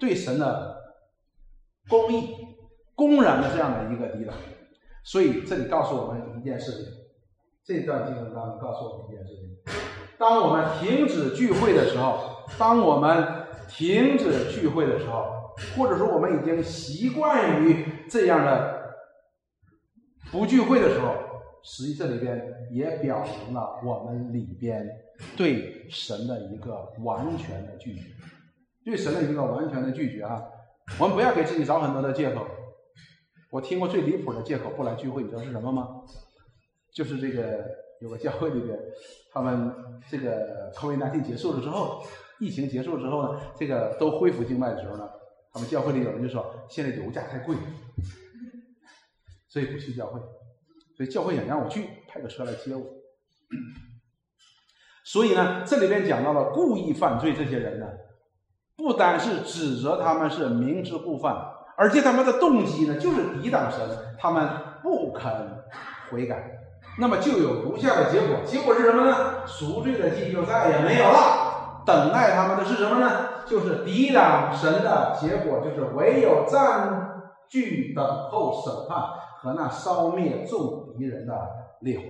[0.00, 0.76] 对神的
[1.88, 2.34] 公义，
[2.96, 4.34] 公然的这样的一个抵挡。
[5.04, 6.99] 所以这里告诉我们一件事情。
[7.66, 9.74] 这段经文当中告诉我们一件事情：
[10.18, 15.26] 当我们停止聚会的时候，当我们停止聚会的时候，
[15.76, 18.94] 或者说我们已经习惯于这样的
[20.32, 21.14] 不聚会的时候，
[21.62, 22.42] 实际这里边
[22.72, 24.88] 也表明了我们里边
[25.36, 28.02] 对神的一个完全的拒绝，
[28.84, 30.42] 对神的一个完全的拒绝啊！
[30.98, 32.46] 我们不要给自己找很多的借口。
[33.52, 35.99] 我听过最离谱的借口不来聚会，你知道是什么吗？
[36.92, 37.64] 就是这个
[38.00, 38.78] 有个教会里边，
[39.32, 39.72] 他们
[40.08, 42.02] 这个 COVID-19 结束了之后，
[42.38, 45.08] 疫情结束之后呢，这个都恢复经脉的时候呢，
[45.52, 47.56] 他们教会里有人就说，现在油价太贵，
[49.48, 50.20] 所以不去教会。
[50.96, 52.84] 所以教会想让我去，派个车来接我。
[55.04, 57.86] 所以呢，这里边讲到了故意犯罪这些人呢，
[58.76, 61.34] 不单是指责他们是明知故犯，
[61.76, 63.80] 而且他们的动机呢，就是抵挡神，
[64.18, 64.46] 他们
[64.82, 65.64] 不肯
[66.10, 66.58] 悔改。
[66.98, 69.46] 那么就有如下的结果，结果是什么呢？
[69.46, 71.82] 赎罪的祭就再也没有了。
[71.86, 73.46] 等待他们的是什么呢？
[73.46, 78.98] 就是抵挡神的结果，就是唯有占据等候审判
[79.40, 81.34] 和那烧灭众敌人的
[81.80, 82.04] 烈火。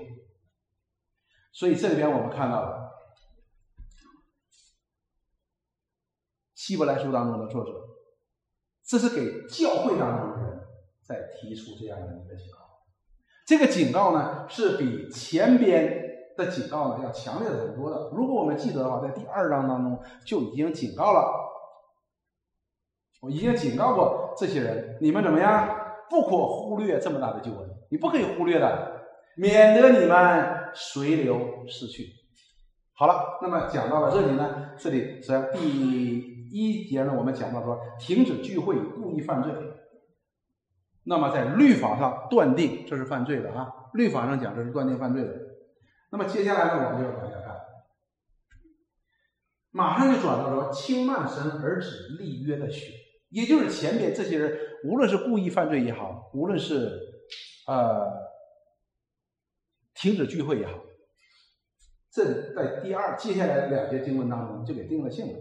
[1.53, 2.91] 所以这里边我们看到了
[6.55, 7.71] 希伯来书当中的作者，
[8.85, 10.61] 这是给教会当中的人
[11.03, 12.60] 在提出这样的一个想法。
[13.51, 16.01] 这个警告呢，是比前边
[16.37, 18.09] 的警告呢要强烈的很多的。
[18.13, 21.29] 如果我们记得的话，在第二章当中就已经警告了，
[23.21, 25.69] 我已经警告过这些人，你们怎么样？
[26.09, 29.01] 不可忽略这么大的救恩，你不可以忽略的，
[29.35, 32.07] 免得你们随流失去。
[32.95, 39.53] 好了，那么讲到了这里呢，这里是第一节呢，我们讲到说，停止聚会，故意犯罪。
[41.05, 45.35] 那么在律法上断定这是犯罪的啊，律法上讲这是断定犯罪的。
[46.11, 47.57] 那么接下来呢，我们就往下看，
[49.71, 52.93] 马上就转到说轻慢神而止立约的血，
[53.31, 57.01] 也就是前边这些人，无论是故意犯罪也好，无论是
[57.67, 58.11] 呃
[59.95, 60.75] 停止聚会也好，
[62.11, 65.39] 这在第二接下来两节经文当中就给定了性了。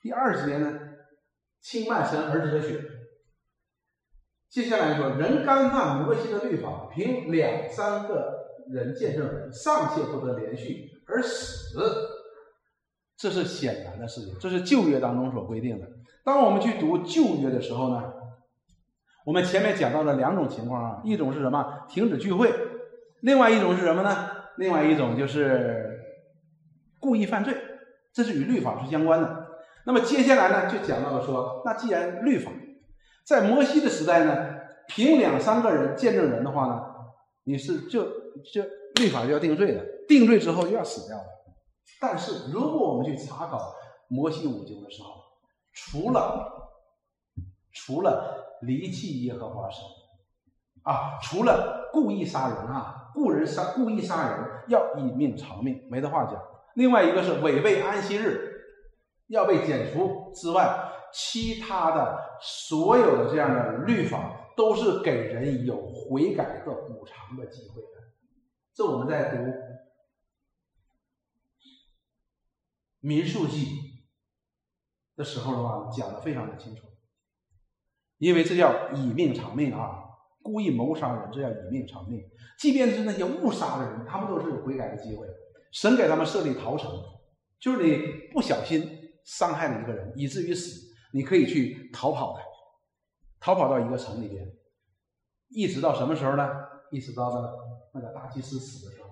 [0.00, 0.80] 第二节呢，
[1.60, 2.80] 轻慢神而止的血。
[4.50, 11.78] 接下来说，人干犯摩西的律法，凭两三个人见证人，尚且不得连续而死，
[13.16, 15.86] 这是显然的事情，这是旧约当中所规定的。
[16.24, 18.12] 当我们去读旧约的时候呢，
[19.24, 21.84] 我们前面讲到了两种情况啊，一种是什么？
[21.88, 22.52] 停止聚会，
[23.20, 24.30] 另外一种是什么呢？
[24.56, 26.00] 另外一种就是
[26.98, 27.54] 故意犯罪，
[28.12, 29.46] 这是与律法是相关的。
[29.86, 32.50] 那么接下来呢，就讲到了说，那既然律法
[33.30, 34.56] 在摩西的时代呢，
[34.88, 36.82] 凭两三个人见证人的话呢，
[37.44, 38.02] 你是就
[38.52, 38.60] 就
[38.96, 41.24] 律法就要定罪的，定罪之后又要死掉的。
[42.00, 43.72] 但是如果我们去查考
[44.08, 45.10] 摩西五经的时候，
[45.72, 46.44] 除了
[47.72, 49.84] 除了离弃耶和华神
[50.82, 56.34] 啊，除了故意杀人啊，故人杀故意杀人要以命偿命，没得话讲。
[56.74, 58.48] 另外一个是违背安息日。
[59.28, 60.76] 要被剪除之外，
[61.12, 67.88] 其他的所有的这样的律法都是给人有悔改和补偿的机会的。
[68.74, 69.42] 这我们在读
[73.00, 73.66] 《民数记》
[75.16, 75.24] 的。
[75.24, 76.86] 时候的话，讲的非常的清楚。
[78.18, 79.98] 因为这叫以命偿命啊！
[80.42, 82.22] 故意谋杀人，这叫以命偿命。
[82.58, 85.02] 即便是那些误杀的人，他们都是有悔改的。
[85.02, 85.26] 机会。
[85.72, 86.90] 神给他们设立逃城，
[87.58, 88.98] 就是你不小心。
[89.22, 92.42] 伤害了一个人，以至于死，你可以去逃跑的，
[93.40, 94.46] 逃跑到一个城里边，
[95.48, 96.48] 一直到什么时候呢？
[96.90, 99.08] 一直到那那个大祭司死的时候，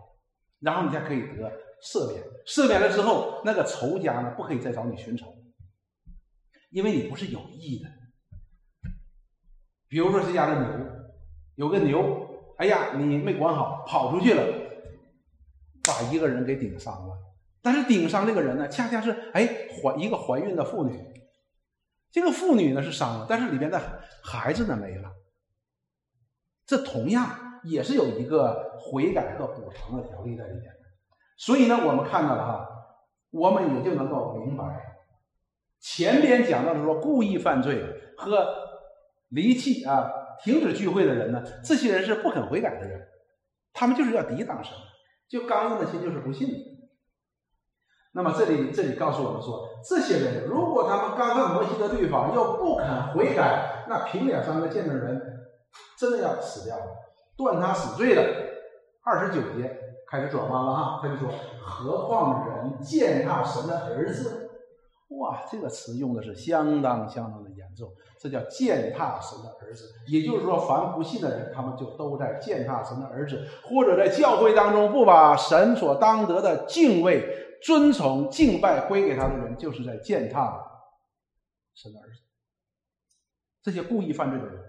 [0.58, 2.22] 然后你才可以得赦免。
[2.44, 5.32] 赦免了之后，那个仇家呢，不可以再找你寻仇，
[6.70, 7.88] 因为你不是有意的。
[9.86, 10.86] 比如说这家的牛，
[11.54, 14.42] 有个牛，哎呀，你没管好，跑出去了，
[15.84, 17.14] 把一个人给顶伤了。
[17.62, 20.98] 但是顶伤这个人呢，恰恰是哎怀一个怀孕的妇女，
[22.10, 23.80] 这个妇女呢是伤了，但是里边的
[24.22, 25.10] 孩子呢没了。
[26.66, 30.72] 这同样也是有一个悔改和补偿的条例在里边。
[31.36, 32.68] 所以呢，我们看到了哈，
[33.30, 34.64] 我们也就能够明白，
[35.80, 37.84] 前边讲到的说故意犯罪
[38.16, 38.46] 和
[39.28, 40.10] 离弃啊
[40.42, 43.06] 停止聚会的人呢，这些人是不肯悔改的人，
[43.72, 44.72] 他们就是要抵挡神，
[45.28, 46.48] 就刚硬的心就是不信。
[48.12, 55.20] 那么这里这里告诉我们说，这些人如果他们刚犯摩西的律法又不肯悔改，那凭两三个见证人
[55.96, 56.84] 真的要死掉了，
[57.36, 58.22] 断他死罪的。
[59.04, 59.78] 二十九节
[60.10, 61.28] 开始转弯了哈，他就说：
[61.64, 64.50] 何况人践踏神的儿子？
[65.18, 69.84] 哇，这个词用的是相当相当的严重，这叫践踏神的儿子。
[70.06, 77.46] 也就是说，凡不信的人，他们就都在践踏神的儿子，或者在教会当中不把神所当得的敬畏。
[77.62, 80.60] 遵从敬拜归给他的人，就是在践踏
[81.74, 82.20] 神的儿子。
[83.62, 84.62] 这些故意犯罪的人，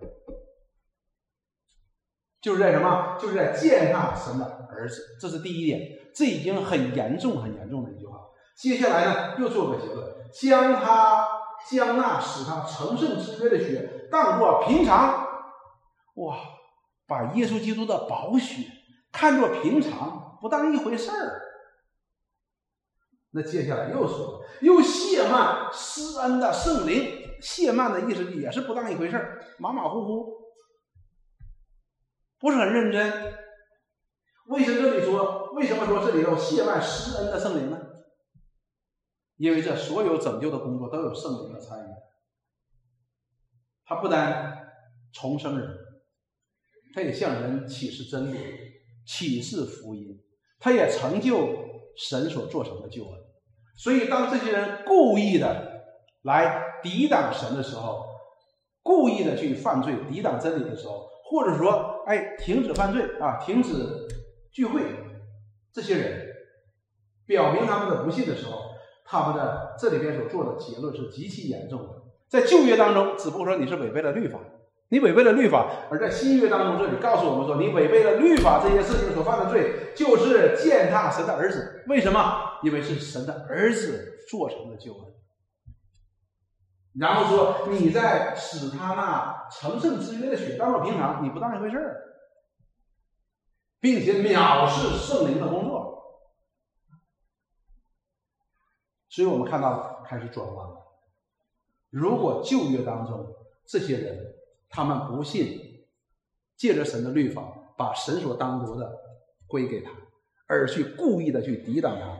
[2.41, 3.17] 就是在什么？
[3.19, 5.01] 就是在践踏神的儿子。
[5.21, 5.79] 这是第一点，
[6.13, 8.17] 这已经很严重、很严重的一句话。
[8.57, 11.27] 接下来呢，又做个结论：将他
[11.69, 15.27] 将那使他成圣之约的血当作平常。
[16.15, 16.37] 哇，
[17.07, 18.65] 把耶稣基督的宝血
[19.11, 21.41] 看作平常，不当一回事儿。
[23.31, 30.33] 那接下来又说，又谢曼施恩的圣灵，谢曼的意思也是不当一回事儿，马马虎虎，
[32.39, 33.33] 不是很认真。
[34.47, 35.53] 为什么这里说？
[35.53, 37.79] 为什么说这里要谢曼施恩的圣灵呢？
[39.37, 41.87] 因为这所有拯救的工作都有圣灵的参与。
[43.85, 44.71] 他不单
[45.13, 45.69] 重生人，
[46.95, 48.39] 他也向人启示真理，
[49.05, 50.19] 启示福音，
[50.57, 51.68] 他也成就。
[51.99, 53.11] 神所做成的救恩，
[53.75, 55.83] 所以当这些人故意的
[56.21, 58.05] 来抵挡神的时候，
[58.81, 64.07] 故意的去犯罪、抵挡真理的时候，或者说，哎，停止犯罪啊，停止
[64.49, 64.81] 聚会，
[65.73, 66.27] 这些人
[67.25, 68.71] 表明他们的不信的时候，
[69.03, 71.89] 他们的这里边所做的结论是极其严重的。
[72.29, 74.39] 在旧约当中，只不过说你是违背了律法。
[74.91, 81.83] 你违背了律法，而在新约当中，这里告诉我们说，你违背了律法这件事情所犯的罪，就是践踏神的儿子。
[81.87, 82.59] 为什么？
[82.63, 85.13] 因为是神的儿子做成的救恩。
[86.95, 92.01] 然后说你在使他那成圣之约的血当做平常，你不当一回事儿，
[93.79, 95.87] 并且藐视圣灵的工作。
[99.07, 100.75] 所以我们看到开始转弯了。
[101.91, 103.35] 如果旧约当中
[103.67, 104.33] 这些人，
[104.69, 105.85] 他们不信，
[106.55, 108.91] 借着神的律法，把神所单独的
[109.47, 109.91] 归给他，
[110.47, 112.19] 而去故意的去抵挡他。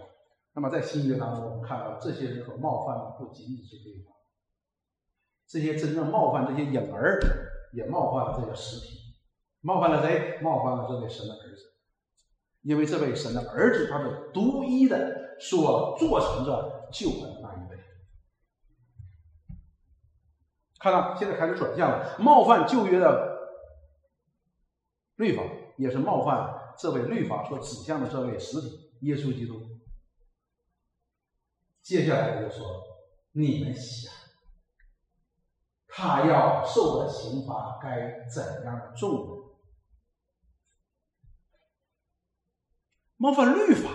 [0.54, 4.14] 那么在新约当中，我们看到这些人所冒犯的不仅仅是对方，
[5.47, 7.20] 这些真正冒犯这些影儿，
[7.72, 9.16] 也冒犯了这个实体，
[9.62, 10.39] 冒犯了谁？
[10.41, 11.64] 冒犯了这位神的儿子，
[12.64, 17.78] 因为这位神的儿子，他是独一的所做成的救恩的那一位。
[20.80, 23.38] 看到现在开始转向了，冒犯旧约的
[25.18, 25.44] 律法，
[25.78, 29.60] 也是冒犯这位律法所指向的这位实体耶稣基督。
[31.82, 32.66] 接下来就说，
[33.34, 34.14] 你们想，
[35.88, 39.36] 他要受的刑罚该怎样的重呢？
[43.18, 43.90] 冒犯律法，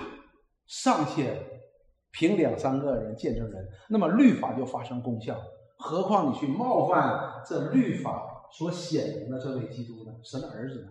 [0.66, 1.62] 尚且
[2.10, 5.40] 凭两三个人见证人，那么律法就发生功效。
[5.78, 10.12] 何况你去冒犯这律法所显明的这位基督呢？
[10.22, 10.88] 神的儿子呢？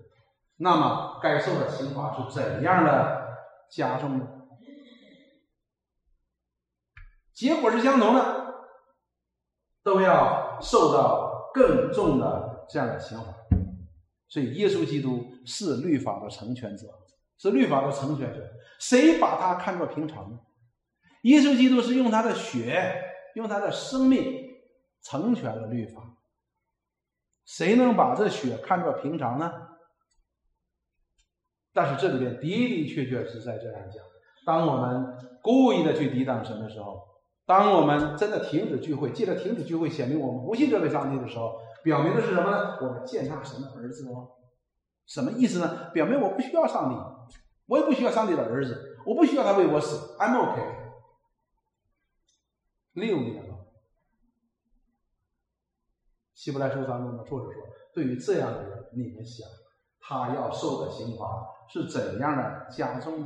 [0.57, 3.37] 那么该受的刑罚是怎样的
[3.71, 4.27] 加重呢？
[7.33, 8.53] 结果是相同的，
[9.83, 13.25] 都要受到更重的这样的刑罚。
[14.29, 16.87] 所以，耶稣基督是律法的成全者，
[17.37, 18.43] 是律法的成全者。
[18.79, 20.39] 谁把他看作平常呢？
[21.23, 23.01] 耶稣基督是用他的血，
[23.35, 24.42] 用他的生命
[25.03, 26.01] 成全了律法。
[27.45, 29.51] 谁能把这血看作平常呢？
[31.73, 34.03] 但是这里边的的确确是在这样讲：
[34.45, 37.13] 当我们故意的去抵挡神的时候。
[37.45, 42.77] 当我们真的停止聚会，记得停止聚会，显明我们不信这位上帝的时候，表明的是什么呢？
[42.79, 44.31] 我们践踏神的儿子哦。
[45.05, 45.89] 什么意思呢？
[45.89, 46.95] 表明我不需要上帝，
[47.65, 50.61] 我也不需要上帝的儿子，我不需要他为我死，I'm OK。
[52.93, 53.52] 六年了，
[56.43, 57.63] 希伯来书当中的作者说
[57.95, 59.47] ：“对于这样的人，你们想，
[60.01, 63.25] 他要受的刑罚是怎样的加重？”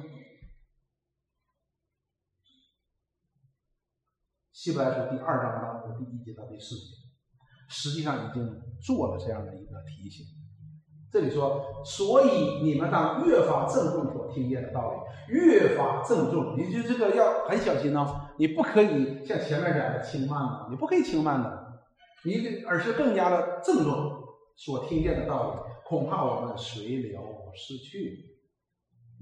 [4.54, 6.94] 希伯来书第二章当中第一节到第四节，
[7.68, 10.24] 实际上已经做了这样的一个提醒。
[11.12, 16.56] 这里说，所以你们当越发郑重所听见的道理，越发郑重。
[16.56, 21.67] 你就这个要很小心哦，你不可以像前面讲的轻慢了，你不可以轻慢的，
[22.24, 24.24] 你而是更加的郑重
[24.56, 27.22] 所听见的道理，恐怕我们随流
[27.54, 28.26] 失去。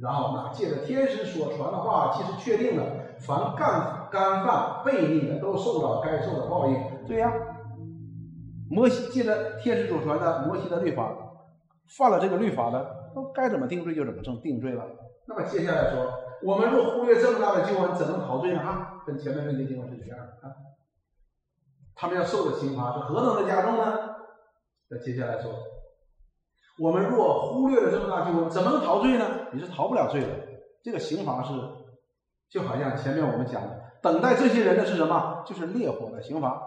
[0.01, 2.83] 然后呢借着天使所传的话，其实确定了。
[3.17, 6.77] 凡干干犯悖逆的，都受到该受的报应。
[7.07, 7.31] 对呀，
[8.69, 11.15] 摩西借着天使所传的摩西的律法，
[11.97, 14.83] 犯了这个律法的，都该怎么定罪就怎么定定罪了。
[15.29, 16.11] 那么接下来说，
[16.43, 18.59] 我们若忽略这么大的救恩，怎能逃罪呢？
[18.59, 20.51] 哈，跟前面那些经文是一样的啊。
[21.95, 23.97] 他们要受的刑罚是何等的加重呢？
[24.89, 25.51] 那接下来说，
[26.79, 29.25] 我们若忽略了这么大救恩，怎么能逃罪呢？
[29.51, 30.27] 你是逃不了罪的。
[30.83, 31.51] 这个刑罚是。
[32.47, 35.43] 就好像前面我们讲的，等待这些人的是什么？
[35.45, 36.61] 就是烈火的刑罚。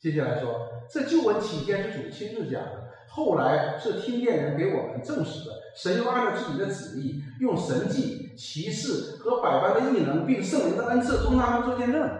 [0.00, 5.54] 接下来说，这旧文起先是主亲自讲的，后来是听见人给我们证实的。
[5.76, 12.10] 神又按照自己的旨意，用神迹、奇事和百般的异能，并圣灵的恩赐，同他们做见证。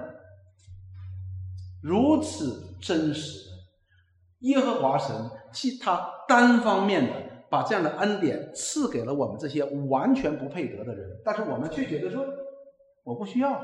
[1.82, 3.56] 如此真实的
[4.40, 5.14] 耶和华神，
[5.52, 7.30] 其他单方面的。
[7.50, 12.24] 把这样的恩典赐给了我们这些完全不配得的人，但是我们却觉得说
[13.02, 13.60] 我不需要。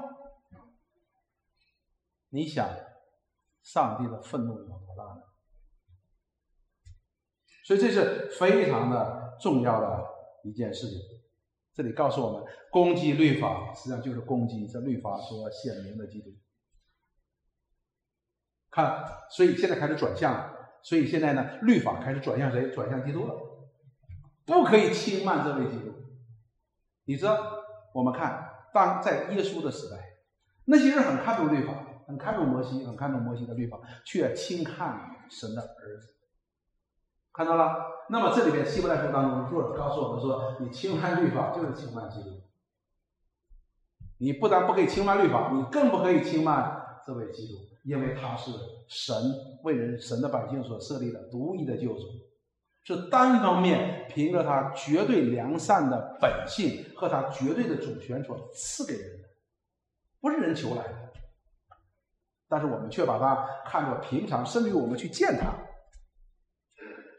[2.31, 2.69] 你想，
[3.63, 5.23] 上帝的愤怒有多大呢？
[7.65, 10.05] 所以这是非常的重要的
[10.43, 10.99] 一件事情。
[11.73, 16.31] 这里告诉我们，攻击律法实际上就是攻击这律法所显明的基督。
[18.77, 20.53] 看，所以现在开始转向了。
[20.83, 22.71] 所以现在呢，律法开始转向谁？
[22.71, 23.35] 转向基督了。
[24.45, 25.95] 不可以轻慢这位基督。
[27.07, 27.39] 你知道，
[27.95, 29.97] 我们看当在耶稣的时代，
[30.67, 31.73] 那些人很看重律法，
[32.07, 36.15] 很看重摩西，很看重摩西的律法，却轻看神的儿子。
[37.33, 37.77] 看到了？
[38.11, 42.43] 那么这里边希伯来书当中作者告诉我们说，你轻慢律法就是轻慢基督。
[44.19, 47.55] 你不但不可以轻慢律法，你更不可以轻慢这位基督，
[47.87, 48.51] 因为他是
[48.89, 49.15] 神
[49.63, 52.03] 为人神的百姓所设立的独一的救主。
[52.83, 59.29] 是单方面凭着他绝对良善的本性和他绝对的主权所赐给人的，
[60.21, 61.13] 不是人求来的。
[62.49, 65.53] 但是我们却把它看作平常，甚至于我们去见他。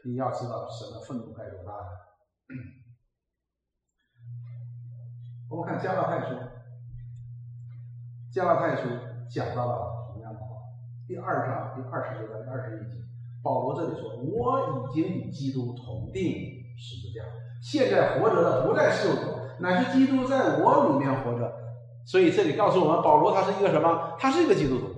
[0.05, 1.73] 你要知道神的愤怒该多大。
[5.49, 6.35] 我们看加拉太书，
[8.33, 8.87] 加拉太书
[9.29, 10.06] 讲到了，
[11.07, 12.97] 第二章第二十九到第二十一节。
[13.41, 16.21] 保罗这里说：“我已经与基督同定
[16.77, 17.23] 十字架，
[17.61, 21.49] 现在活着的不再是我，乃是基督在我里面活着。”
[22.05, 24.17] 所以这里告诉我们，保罗他是一个什么？
[24.19, 24.97] 他是一个基督徒。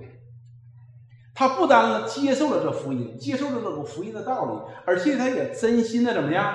[1.32, 6.54] 他不单接受了这福音，接受了这个福音的道理，而且他也真心的怎么样？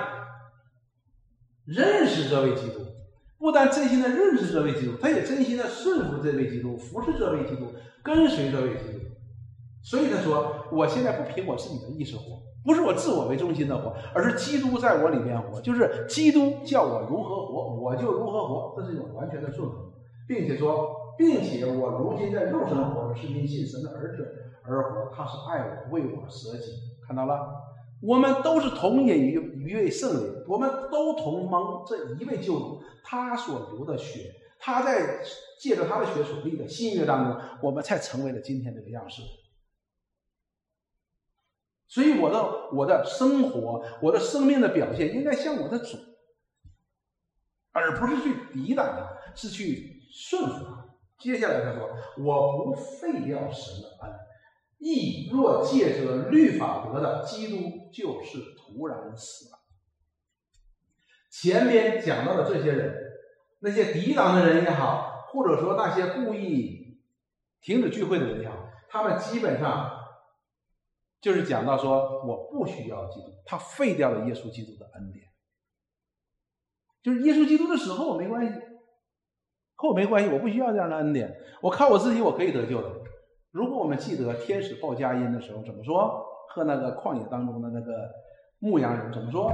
[1.64, 2.80] 认识这位基督。
[3.38, 8.95] 不但真心的认识这位基督，他也真心的顺服这位基督，服侍这位基督，跟随这位基督。
[9.86, 15.60] 所以他说：“我现在不凭我自己的意识活，不是我自我为中心的活，而是基督在我里面活。
[15.60, 18.74] 就是基督叫我如何活，我就如何活。
[18.76, 19.76] 这是一种完全的顺服，
[20.26, 24.26] 并且说并且我如今在肉身活着，是因信神的儿子
[24.64, 26.72] 而活，他是爱我，为我舍己。
[27.06, 27.46] 看到了，
[28.02, 35.20] 我们都是同饮于一位圣灵，我们都同蒙这一位救主，他所流的血，他在
[35.60, 39.22] 借着他的血所立的新约当中，我们才成为了今天这个样式。
[41.88, 45.96] 所以我的我的生活，我的生命的表现，应该像我的主，
[47.70, 50.84] 而不是去抵挡他，是去顺服他。
[51.16, 54.12] 接下来他说：“我不废掉神的恩，
[54.78, 59.58] 亦若借着律法得的，基督就是徒然死了。”
[61.30, 62.94] 前面讲到的这些人，
[63.60, 66.98] 那些抵挡的人也好，或者说那些故意
[67.60, 68.56] 停止聚会的人也好，
[68.90, 69.95] 他们基本上。
[71.26, 75.26] 就是讲到说，我不需要基督，他废掉了耶稣基督的恩典。
[77.02, 78.60] 就是耶稣基督的死和我没关系，
[79.74, 82.88] 和我没关系，我不需要这样的恩典，我靠我自己我可以得救的。
[83.50, 88.08] 如果我们记得天使报佳音的时候怎么说，和那个旷野当中的那个
[88.60, 89.50] 牧羊人怎么说，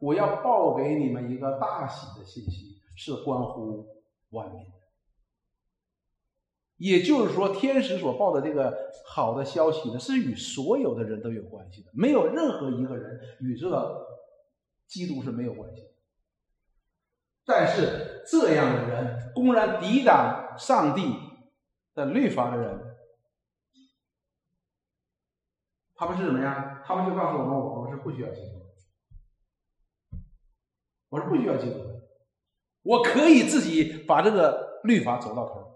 [0.00, 3.86] 我要报给你们一个大喜的信息，是关乎
[4.30, 4.60] 万民。
[6.76, 14.06] 也就是说，天使所报的这个好的消息呢，是与所有的人都有关系的，没有任何一个人与这个
[14.88, 15.82] 基督是没有关系。
[17.44, 21.14] 但是这样的人公然抵挡上帝
[21.94, 22.96] 的律法的人，
[25.94, 26.82] 他们是怎么样？
[26.84, 30.18] 他们就告诉我们：我们是不需要基督，
[31.10, 32.02] 我是不需要基督的，
[32.82, 35.71] 我可以自己把这个律法走到头。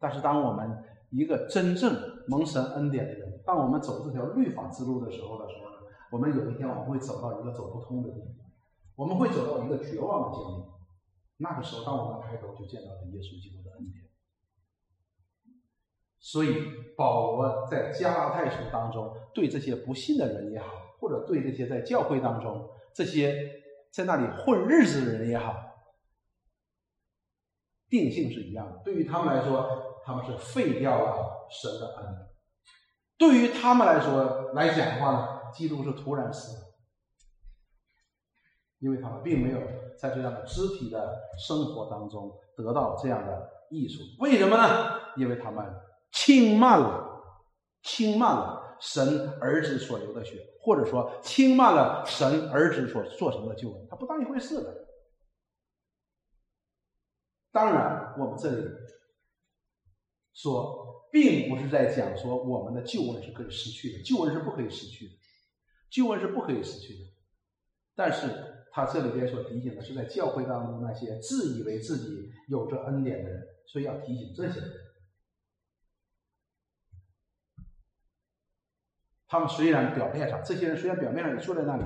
[0.00, 1.94] 但是，当我们一个真正
[2.26, 5.76] 蒙神恩典的人，当我们走这条律法之路的时候的时候呢，
[6.10, 8.46] 我们有一天我们会走到一个走不通的地方，
[8.96, 10.70] 我们会走到一个绝望的境地。
[11.36, 14.04] 那个时候，当我们抬头就见到了耶稣基督的恩典。
[16.18, 16.54] 所以，
[16.96, 20.66] 保罗在加拉太书当中，对这些不信的人也好，
[20.98, 25.54] 或者对这些在教会当中这些在那里混日子的人也好，
[27.88, 28.82] 定性是一样的。
[28.84, 32.28] 对于他们来说，他们是废掉了神的恩，
[33.18, 36.56] 对于他们来说来讲的话呢，基督是突然死，
[38.78, 39.60] 因为他们并没有
[39.98, 44.02] 在这样的肢体的生活当中得到这样的益处。
[44.18, 45.00] 为什么呢？
[45.16, 45.64] 因为他们
[46.12, 47.22] 轻慢了，
[47.82, 54.74] 轻慢了神儿子所流的血，或者说轻慢了神儿子所做成的救恩，他不当一回事的。
[57.52, 58.68] 当然，我们这里。
[60.32, 65.14] 说，并不是在讲说我们的旧恩是可以失去的，旧恩是不可以失去的，
[65.90, 67.10] 旧恩是不可以失去的。
[67.94, 74.70] 但是他这里边所提醒的是，在教会当中那些自以为自己有着恩典的人，所以要提醒这些人。
[79.26, 81.84] 他们虽然表面上，这些人虽然表面上也坐在那里，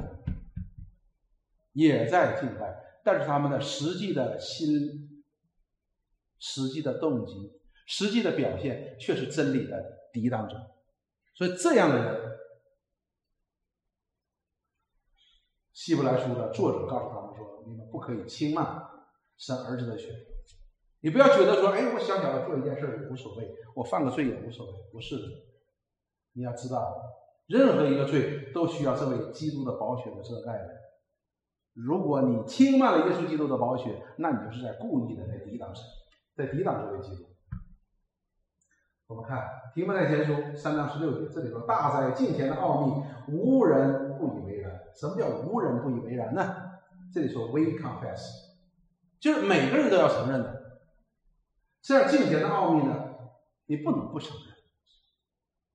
[1.73, 5.25] 也在敬拜，但是他们的实际的心、
[6.39, 7.53] 实际的动机。
[7.87, 10.55] 实际的表现却是真理的抵挡者，
[11.35, 12.31] 所以这样的人，
[15.73, 18.83] 《希伯来书》的作者告诉他们说：“你们不可以轻慢
[19.37, 20.09] 生儿子的血，
[21.01, 24.73] 你不要觉得说，哎，我小小的做一件事也无所谓，我犯个罪也无所谓。
[24.91, 25.25] 不是的，
[26.33, 26.95] 你要知道，
[27.47, 30.71] 任何一个罪都需要这位基督的宝血的遮盖的。
[31.75, 35.85] 如果你轻慢了耶稣基督的宝血，那你就是在故意的在抵挡神，
[36.35, 37.29] 在抵挡这位基督。”
[39.07, 39.39] 我们看
[39.75, 46.57] 《提摩太前书》三章十六节，这里说：“大哉敬虔的奥秘，无人不以为然。”什么叫无人不以为然呢？
[47.13, 48.19] 这里说 “we confess”，
[49.21, 50.81] 就是每个人都要承认的。
[51.83, 53.05] 这样敬虔的奥秘呢，
[53.67, 54.55] 你不能不承认。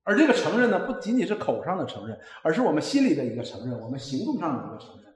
[0.04, 5.14] 而这个承认呢，不仅仅是口上的承认，而是我们心里的一个承认，我们行动上的一个承认。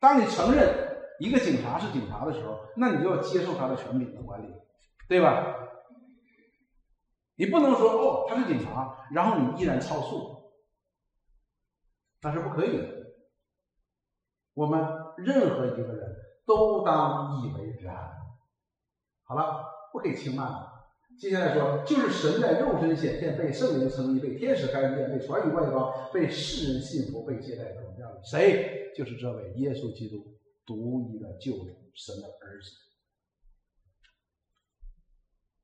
[0.00, 0.74] 当你承认
[1.20, 4.46] 一个警察是警察的时候，那你就要接受他的权柄的管理，
[5.06, 5.67] 对吧？
[7.38, 10.50] 你不能说哦，他是警察，然后你依然超速，
[12.20, 12.84] 那是不可以的。
[14.54, 14.80] 我们
[15.18, 17.94] 任何一个人都当以为然。
[19.22, 20.74] 好了，不可以轻慢了。
[21.16, 28.20] 接下来说，就是神在肉身显现，被圣灵称义，被天使看见，被传与外邦，被世人信服，被接待荣耀的。
[28.24, 28.92] 谁？
[28.96, 30.16] 就是这位耶稣基督，
[30.66, 32.87] 独一的救主，神的儿子。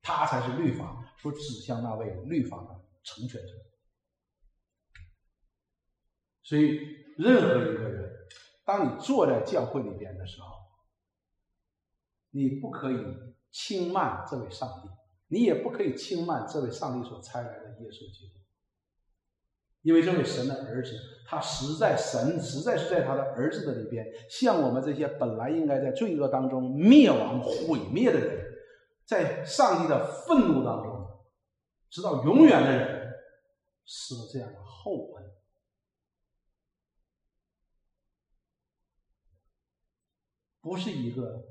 [0.04, 2.68] 他才是律法所指向那位律法的
[3.02, 3.52] 成全者。
[6.42, 6.78] 所以，
[7.16, 8.12] 任何一个人，
[8.66, 10.46] 当你坐在教会里边的时候，
[12.30, 13.02] 你不可以
[13.50, 14.88] 轻慢这位上帝，
[15.28, 18.34] 你也不可以轻慢这位上帝所差来的耶稣基督。
[19.80, 20.92] 因为这位神的儿子，
[21.26, 28.43] 他实在神实在是在他的儿子的里边，像我们这些本来应该在罪恶当中灭亡毁灭的人，
[29.06, 31.24] 在上帝的愤怒当中，
[31.90, 33.12] 直到永远的人，
[33.84, 35.30] 施了这样的厚恩，
[40.60, 41.44] 不是一个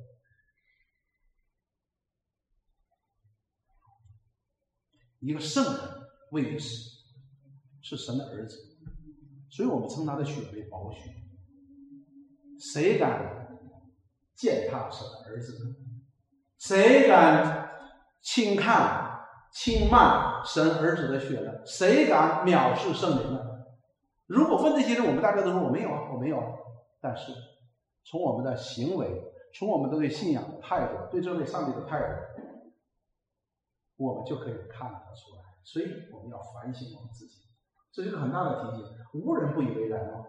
[5.20, 6.94] 一个圣人为的死。
[7.86, 8.56] 是神的儿子，
[9.50, 11.02] 所以我们称他的血为宝血。
[12.58, 13.60] 谁敢
[14.34, 15.76] 践踏神的儿子呢？
[16.66, 17.70] 谁敢
[18.22, 19.20] 轻看、
[19.52, 21.52] 轻慢神儿子的血呢？
[21.66, 23.66] 谁敢藐视圣灵呢？
[24.28, 26.42] 如果问这些人，我们大家都说我没有啊，我没有。
[27.02, 27.34] 但是
[28.06, 29.22] 从我们的行为，
[29.54, 32.42] 从我们的对信仰的态度，对这位上帝的态度，
[33.98, 35.44] 我们就可以看得出来。
[35.66, 37.42] 所以我们要反省我们自己。
[37.92, 38.86] 这是一个很大的提醒，
[39.16, 40.24] 无人不以为然哦。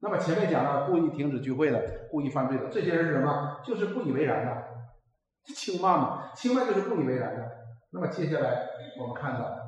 [0.00, 3.60] 那么前面讲了，故意停止聚会的，故意犯罪的，这些人是什么？
[3.64, 7.50] 就是不以为然的，轻慢嘛，轻慢就是不以为然的。
[7.90, 8.68] 那么接下来
[9.00, 9.58] 我们看到，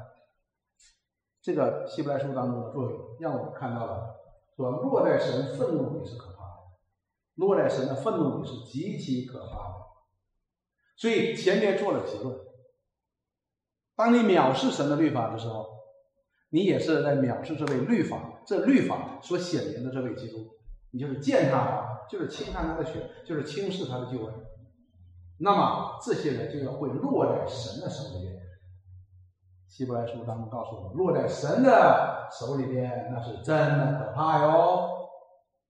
[1.42, 4.14] 这个希伯来书当中的作用，让我们看到了，
[4.56, 6.62] 说落在神愤怒里是可怕的，
[7.36, 9.74] 落在神的愤怒里是极其可怕的。
[10.96, 12.38] 所以前面做了结论。
[13.96, 15.66] 当你藐视神的律法的时候，
[16.52, 20.50] 你也是在藐视这位律法，这律法所显明的这位基督，
[20.90, 24.34] 你就是践踏他，就是轻看他的血，就是轻视他的救恩。
[25.38, 28.42] 那么这些人就要会落在神的手里边。
[29.68, 35.08] 希伯来书当中告诉我们，落在神的手里边，那是真的可怕哟。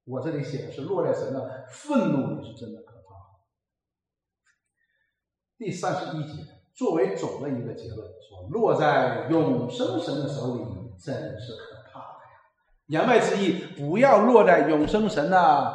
[0.06, 3.38] 我这里写的是落在神的愤怒里，是真的可怕。
[5.58, 6.59] 第三十一节。
[6.80, 10.62] 作为总的一个结论，说落在永生神的手里，
[10.98, 12.40] 真是可怕的呀！
[12.86, 15.74] 言外之意，不要落在永生神的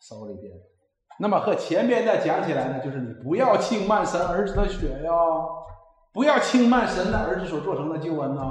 [0.00, 0.50] 手里边。
[1.18, 5.50] 那么和前面的讲起来呢，就是你不要轻慢神儿子的血哟，
[6.14, 8.42] 不要轻慢神的儿子所做成的救恩呢，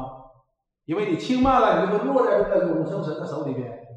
[0.86, 3.88] 因为你轻慢了，你就会落在这个永生神的手里边。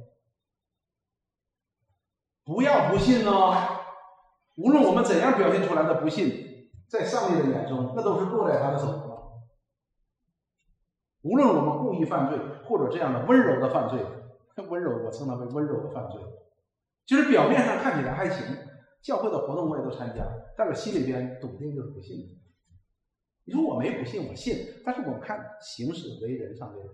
[2.47, 3.55] 不要不信哦，
[4.57, 6.47] 无论我们怎样表现出来的不信。
[6.91, 9.09] 在上帝的眼中，那都是落在他的手中。
[11.23, 14.05] 无论我们故意犯罪，或者这样的温柔的犯罪，
[14.69, 16.21] 温柔我称它为温柔的犯罪，
[17.07, 18.57] 就是表面上看起来还行，
[19.03, 20.27] 教会的活动我也都参加，
[20.57, 22.41] 但是心里边笃定就是不信。
[23.45, 26.85] 你说我没不信，我信，但是我看行事为人上面，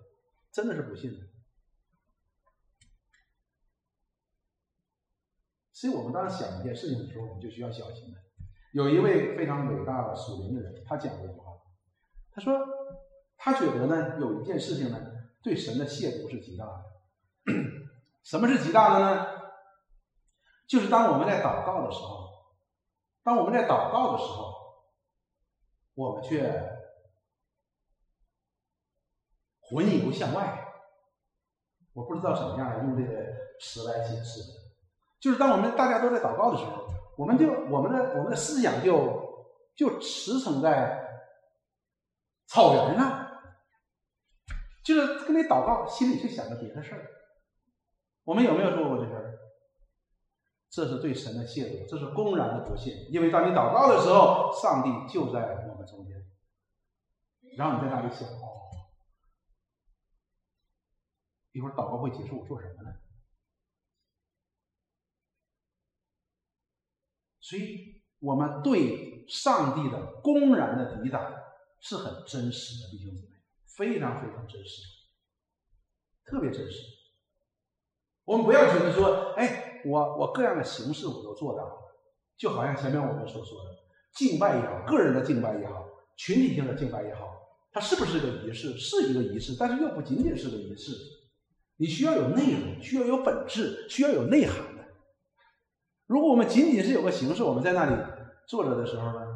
[0.53, 1.19] 真的是不信的。
[5.73, 8.26] 所以我们当想一件事情的时候，我们就需要小心的。
[8.77, 11.51] 有一位非常伟大的属灵的人，他讲过一句话，
[12.31, 12.61] 他说
[13.39, 15.01] ：“他觉得呢，有一件事情呢，
[15.43, 16.85] 对神的亵渎是极大的。
[18.23, 19.27] 什么是极大的呢？
[20.69, 22.29] 就是当我们在祷告的时候，
[23.23, 24.53] 当我们在祷告的时候，
[25.95, 26.69] 我们却
[29.63, 30.65] 魂游向外。
[31.95, 33.23] 我不知道怎么样用这个
[33.59, 34.43] 词来解释，
[35.19, 36.85] 就是当我们大家都在祷告的时候。”
[37.17, 41.05] 我们就我们的我们的思想就就驰骋在
[42.47, 43.27] 草原上，
[44.85, 47.11] 就是跟你祷告，心里去想着别的事儿。
[48.25, 49.39] 我们有没有做过这事儿？
[50.69, 52.93] 这是对神的亵渎，这是公然的不信。
[53.11, 56.17] 因为当你祷告的时候，上帝就在我们中间，
[57.57, 58.29] 然后你在那里想：
[61.53, 62.95] 一会儿祷告会结束，我做什么呢？
[67.49, 71.33] 所以，我们对上帝的公然的抵挡
[71.79, 73.37] 是很真实的，弟兄姊妹，
[73.77, 74.83] 非常非常真实，
[76.25, 76.81] 特别真实。
[78.25, 81.73] 我们不要觉得说，哎，我我各样的形式我都做到了，
[82.37, 83.71] 就好像前面我们所说的，
[84.13, 85.87] 敬拜也好，个人的敬拜也好，
[86.17, 87.29] 群体性的敬拜也好，
[87.71, 88.77] 它是不是个仪式？
[88.77, 90.91] 是一个仪式，但是又不仅仅是个仪式。
[91.77, 94.76] 你需要有内容，需要有本质，需要有内涵。
[96.07, 97.97] 如果我们仅仅是有个形式，我们在那里
[98.47, 99.27] 坐着的时候呢，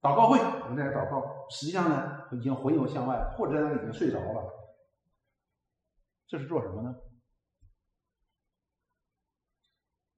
[0.00, 4.52] 祷告会，我们在祷告，实际上呢已经魂游向外，或者在那里已经睡着了，
[6.26, 6.94] 这是做什么呢？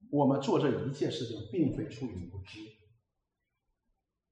[0.09, 2.59] 我们做这一切事情，并非出于无知，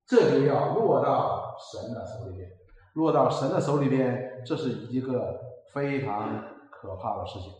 [0.07, 2.49] 这就要落到神的手里边，
[2.93, 5.39] 落到神的手里边，这是一个
[5.73, 7.51] 非常可怕的事情。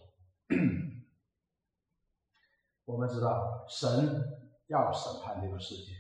[2.85, 4.23] 我们知道，神
[4.67, 5.91] 要审判这个世界。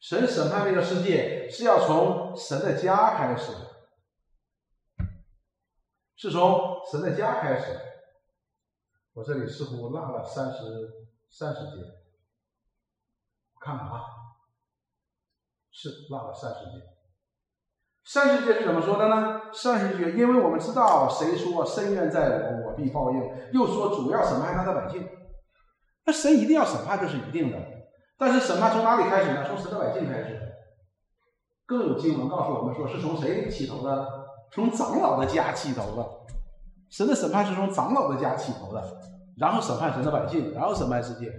[0.00, 3.52] 神审判这个世界是要从神的家开始，
[6.16, 7.78] 是从神的家开始。
[9.12, 11.84] 我这里似乎落了三十三十节，
[13.60, 14.00] 看看啊，
[15.70, 16.86] 是落了三十节。
[18.04, 19.52] 三十节是怎么说的呢？
[19.52, 23.20] 三十节，因为我们知道，谁说深渊在我，我必报应；
[23.52, 25.19] 又说主要审判他的百姓。
[26.04, 27.58] 那神一定要审判，这是一定的。
[28.18, 29.46] 但是审判从哪里开始呢？
[29.46, 30.38] 从神的百姓开始。
[31.66, 34.08] 更有经文告诉我们说，是从谁起头的？
[34.52, 36.04] 从长老的家起头的。
[36.90, 39.00] 神的审判是从长老的家起头的，
[39.38, 41.32] 然后审判神的百姓，然后审判世界。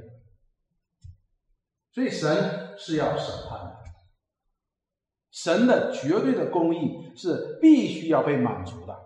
[1.93, 3.78] 所以神是要审判的。
[5.30, 8.97] 神的绝对的公义是必须要被满足的，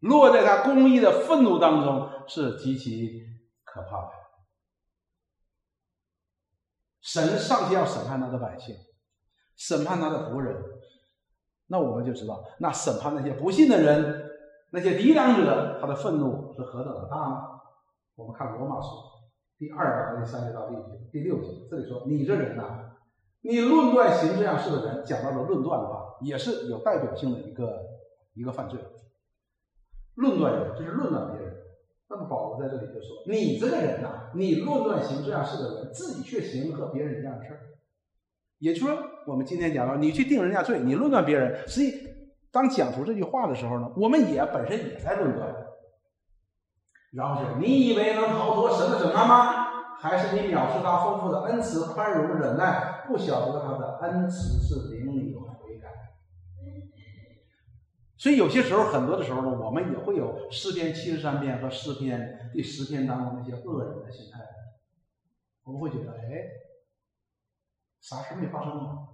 [0.00, 3.22] 落在他公义的愤怒当中是极其
[3.64, 4.12] 可怕的。
[7.06, 8.74] 神上天要审判他的百姓，
[9.56, 10.56] 审判他的仆人，
[11.68, 14.28] 那我们就知道，那审判那些不信的人，
[14.72, 17.42] 那些抵挡者，他的愤怒是何等的大呢？
[18.16, 18.88] 我们看罗马书
[19.56, 20.74] 第二章第三节到第
[21.12, 22.82] 第六节，这里说：“你这人呐。”
[23.42, 27.84] 你论断行这样事的人讲到的论断的话，也是有代表性的一个
[28.34, 28.80] 一个犯罪。
[30.16, 31.56] 论断人就是论断别人。
[32.08, 37.60] 那么保罗在这里就说：“你这个人呐，你论断行这样事的人，自己却行和别人一样的事儿。”
[38.58, 42.08] 也就是说，我们今天讲到你去定人家罪，你论断别人，实际
[42.52, 45.54] 当讲出这句话的时候呢，我们也本身也在论断。
[47.12, 49.66] 然后是你以为能逃脱神的审判吗？
[49.98, 55.88] 还是你藐视他丰富的恩慈、宽容、忍耐，不晓得他的恩慈是灵里悔改。
[58.18, 64.40] 所以有些时候，很多的时候呢，我们也会有诗篇七十三篇和诗篇第十篇当中那些恶人的心态。
[65.64, 66.48] 我们会觉得，哎，
[68.00, 69.08] 啥事没发生吗？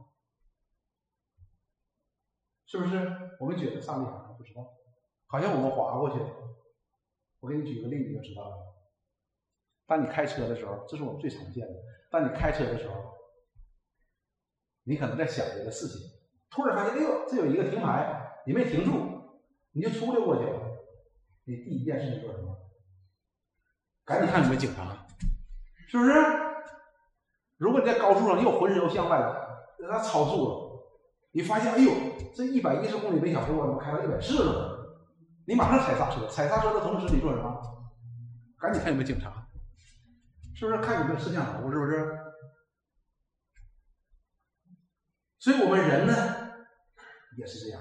[2.67, 3.37] 是不是？
[3.41, 4.73] 我们觉得上帝好像不知道，
[5.27, 6.31] 好像我们划过去了。
[7.41, 8.57] 我给你举个例子就知道了。
[9.85, 11.75] 当你开车的时候，这是我们最常见的。
[12.09, 12.95] 当你开车的时候，
[14.85, 16.09] 你可能在想一个事情，
[16.51, 18.93] 突然发现，哎呦，这有一个停牌，你没停住，
[19.73, 20.59] 你就出溜过去了。
[21.45, 22.57] 你第一件事情做什么？
[24.05, 25.07] 赶紧看有没有警察，
[25.89, 26.13] 是不是？
[27.57, 30.85] 如果你在高速上，又浑身又向外了，那超速了，
[31.33, 31.93] 你发现，哎呦，
[32.35, 35.01] 这一百一十公里每小时，我怎么开到一百四了？
[35.47, 37.63] 你马上踩刹车，踩刹车的同时，你做什么？
[38.59, 39.47] 赶紧看有没有警察。
[40.55, 41.71] 是不是看有没有摄像头？
[41.71, 42.19] 是不是？
[45.39, 46.13] 所以我们人呢，
[47.37, 47.81] 也是这样，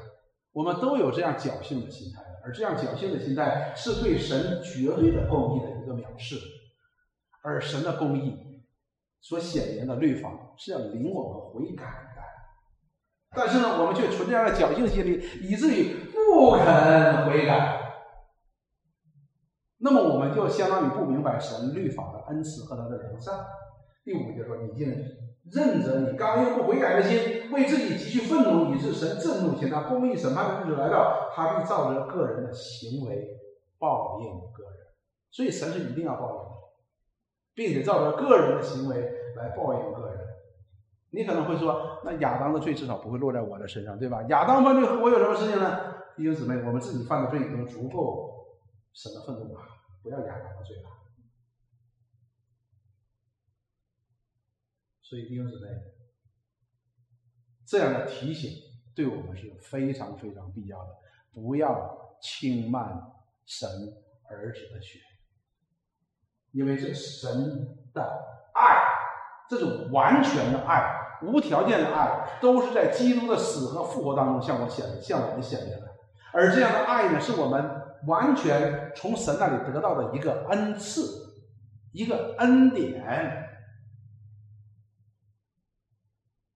[0.53, 6.35] 我们都有这样侥幸的心态，而这样侥幸的心态是对神绝对的公义的一个藐视，
[7.41, 8.37] 而神的公义
[9.21, 11.85] 所显明的律法是要领我们悔改
[12.15, 12.21] 的，
[13.35, 17.79] 但是呢，我们却存这样的侥幸心理，以至于不肯悔改。
[19.77, 23.33] 那么我们就相当于不明白神律法的恩赐和他的良善。
[24.03, 24.91] 第五节说：“你竟
[25.49, 33.39] 认着你刚硬不悔改的心，为自己积蓄愤怒，以致神震怒，且他公义审判的日子来到，他必照着个人的行为
[33.79, 34.79] 报应个人。
[35.31, 36.51] 所以神是一定要报应的，
[37.55, 40.19] 并且照着个人的行为来报应个人。
[41.09, 44.21] 你可能会说，那亚当的罪至少不会落在我的身上，对吧？
[44.29, 45.95] 亚当犯罪和我有什么事情呢？
[46.15, 48.29] 弟兄姊妹，我们自己犯的罪已经足够。”
[48.93, 49.61] 神的愤怒吧，
[50.03, 51.00] 不要亚当的罪了。
[55.11, 55.67] 所以弟兄姊妹，
[57.67, 58.49] 这样的提醒
[58.95, 60.89] 对我们是非常非常必要的。
[61.33, 62.97] 不要轻慢
[63.45, 63.69] 神
[64.29, 64.99] 儿子的血，
[66.53, 68.01] 因为这神的
[68.53, 68.87] 爱，
[69.49, 75.93] 这种完全的爱、无条件的爱，都是在基督的死和复活当中向我显、向我们显现的。
[76.31, 77.81] 而这样的爱呢，是我们。
[78.07, 81.03] 完全从神那里得到的一个恩赐，
[81.91, 83.50] 一个恩典，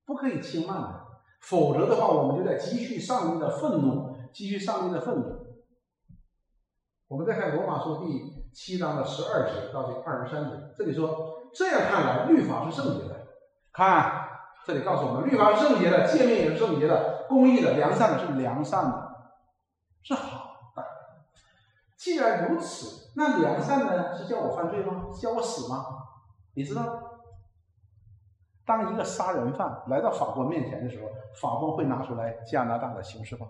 [0.06, 1.06] 不可以轻慢的，
[1.42, 5.46] 否则的话，我们就在积蓄上帝的愤怒，积蓄上帝的愤怒。
[7.08, 13.28] 我们再看罗马书第七章的十二节到第二十三节，这里说：这样看来，律法是圣洁的。
[13.72, 14.28] 看，
[14.66, 19.12] 这里告诉我们，律法是圣洁的，诫命也是圣洁的，公义的，良善的，是良善的，
[20.02, 20.84] 是好的。
[21.98, 24.16] 既然如此，那良善呢？
[24.18, 25.06] 是叫我犯罪吗？
[25.20, 25.86] 叫我死吗？
[26.56, 27.05] 你知道，
[28.66, 31.10] 当一个杀人犯来到法官面前的时候，
[31.40, 33.48] 法官会拿出来加拿大的刑事法。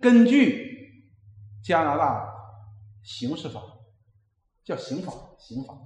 [0.00, 1.04] 根据
[1.62, 2.32] 加拿大
[3.02, 3.60] 刑事法，
[4.64, 5.76] 叫刑法，刑法，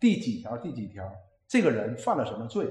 [0.00, 0.56] 第几条？
[0.56, 1.10] 第几条？
[1.46, 2.66] 这个人犯了什么罪？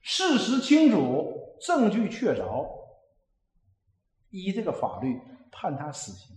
[0.00, 2.64] 事实清楚，证据确凿，
[4.30, 6.36] 依这个法律判他死刑。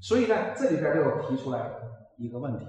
[0.00, 1.70] 所以呢，这里边就提出来
[2.16, 2.66] 一个问题：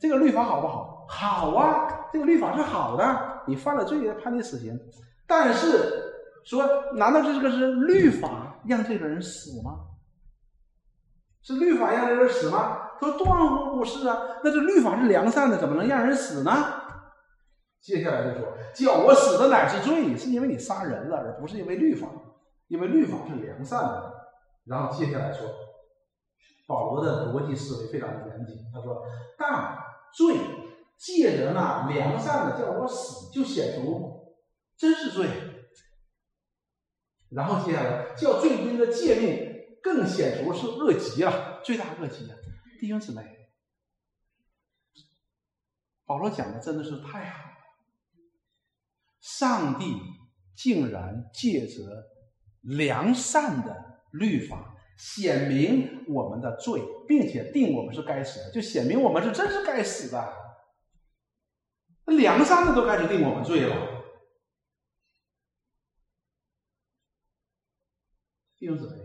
[0.00, 1.01] 这个律法好不好？
[1.14, 3.42] 好啊，这个律法是好的。
[3.46, 4.80] 你犯了罪，判你死刑。
[5.26, 6.10] 但是
[6.42, 9.80] 说，难道这个是律法让这个人死吗？
[11.42, 12.88] 是律法让这个人死吗？
[12.98, 14.16] 说断乎不是啊。
[14.42, 16.50] 那这律法是良善的，怎么能让人死呢？
[17.82, 22.08] 接下来就说，叫我死的乃是罪，是因为你杀人了，而不是因为律法，
[22.68, 24.14] 因为律法是良善的。
[24.64, 25.46] 然后接下来说。
[26.64, 28.56] 保罗的逻辑思维非常的严谨。
[28.72, 29.02] 他说
[29.36, 29.76] ：“但
[30.14, 30.36] 罪
[31.04, 34.36] 借着那良善的叫我死，就显出
[34.76, 35.26] 真是罪。
[37.30, 42.36] 然后接下来叫罪因的诫命更显出是恶极了，罪大恶极啊！
[42.80, 43.24] 弟兄姊妹，
[46.04, 47.56] 保罗讲的真的是太好了。
[49.20, 49.96] 上帝
[50.54, 51.82] 竟然借着
[52.60, 60.32] 良善的律法。”显明我们的罪，并且定我们是该死的，就显明我们是真是该死的。
[62.16, 63.76] 梁山的都开始定我们罪了。
[68.58, 68.96] 弟兄姊妹，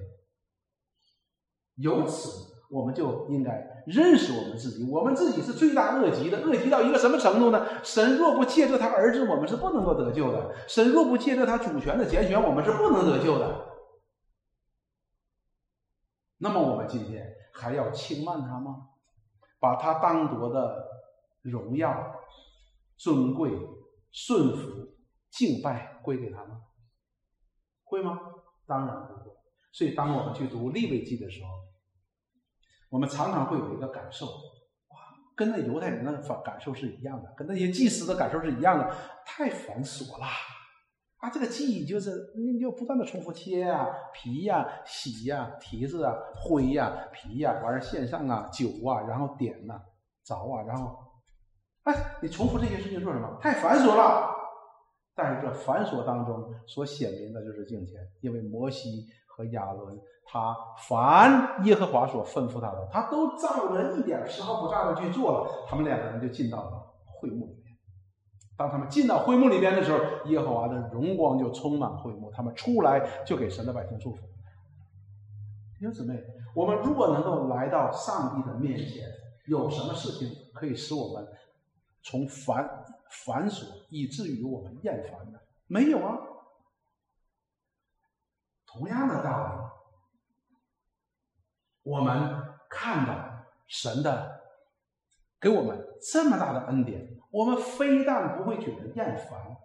[1.75, 7.83] 由此我们就应该认识我们自己，我们自己是罪大恶极的，恶极到一个什么程度呢？
[7.83, 13.65] 神若不借着他儿子，我们是不能够得救的；神若不借着他主权的拣选，我们是不能得救的。
[16.37, 18.89] 那么我们今天还要轻慢他吗？
[19.59, 20.85] 把他当夺的
[21.41, 22.16] 荣耀、
[22.97, 23.51] 尊贵、
[24.11, 24.95] 顺服、
[25.29, 26.61] 敬拜归给他吗？
[27.83, 28.19] 会吗？
[28.65, 29.31] 当然不会。
[29.71, 31.49] 所以，当我们去读立位记的时候，
[32.89, 34.97] 我们常常会有一个感受：哇，
[35.35, 38.95] 跟那犹太人的感感受是一样的，跟那些祭司的感受是一样的，
[39.25, 40.25] 太繁琐了。
[41.17, 49.81] 啊，这个记忆就是你就不断的重复切啊、皮呀、洗呀、提子啊、灰呀、皮呀，完了线上啊、酒啊，然后点呐、
[50.25, 51.06] 凿啊，然后，
[51.88, 53.38] 哎，你重复这些事情做什么？
[53.41, 54.35] 太繁琐了。
[55.15, 60.55] 但是这繁琐当中所显明的就是敬虔，因为摩西和亚伦，他
[60.88, 67.77] 凡耶和华所吩咐他的，他都照着一点丝毫不差的去做了，他们两个人就进到了会幕里面。
[68.57, 72.29] 当他们进到会幕里边的时候，耶和华的荣光就充满会幕。
[72.31, 74.21] 他们出来就给神的百姓祝福。
[75.79, 76.21] 弟兄姊妹，
[76.53, 79.07] 我们如果能够来到上帝的面前，
[79.47, 81.27] 有什么事情可以使我们
[82.01, 85.39] 从繁繁琐以至于我们厌烦呢？
[85.67, 86.17] 没有啊。
[88.65, 89.47] 同样的道
[91.83, 94.41] 理，我们看到神的
[95.39, 97.17] 给我们这么大的恩典。
[97.29, 99.57] 我们非但不会觉得厌烦，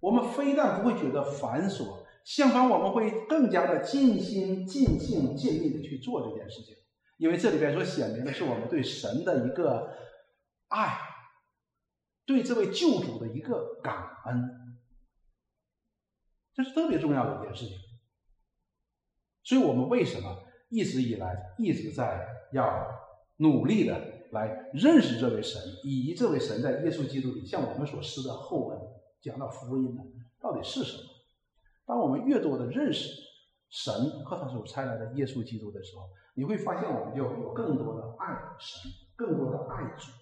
[0.00, 6.76] 我们非但不会觉得繁琐，相反，我们会更加的尽心、尽性、尽力的去做这件事情。
[7.16, 9.96] 因为这里边所显明的是我们对神的一个
[10.68, 10.96] 爱，
[12.28, 14.78] 对这位救主的一个感恩，
[16.52, 17.78] 这是特别重要的一件事情。
[19.42, 22.86] 所以我们为什么一直以来一直在要
[23.38, 24.18] 努力的？
[24.30, 28.78] 来认识这位神，以及这位神在耶稣基督里向我们所施的厚恩，
[29.22, 30.02] 讲到福音呢，
[30.38, 31.04] 到底是什么？
[31.86, 33.08] 当我们越多的认识
[33.70, 40.12] 神和他所差来的耶稣基督的时候，你会发现我们就有更多的爱神，更多的爱主。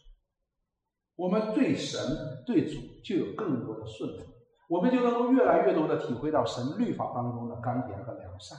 [1.16, 2.00] 我们对神
[2.46, 4.24] 对主就有更多的顺服，
[4.68, 8.58] 我们就能够越来越多的体会到神律法当中的甘甜和良善。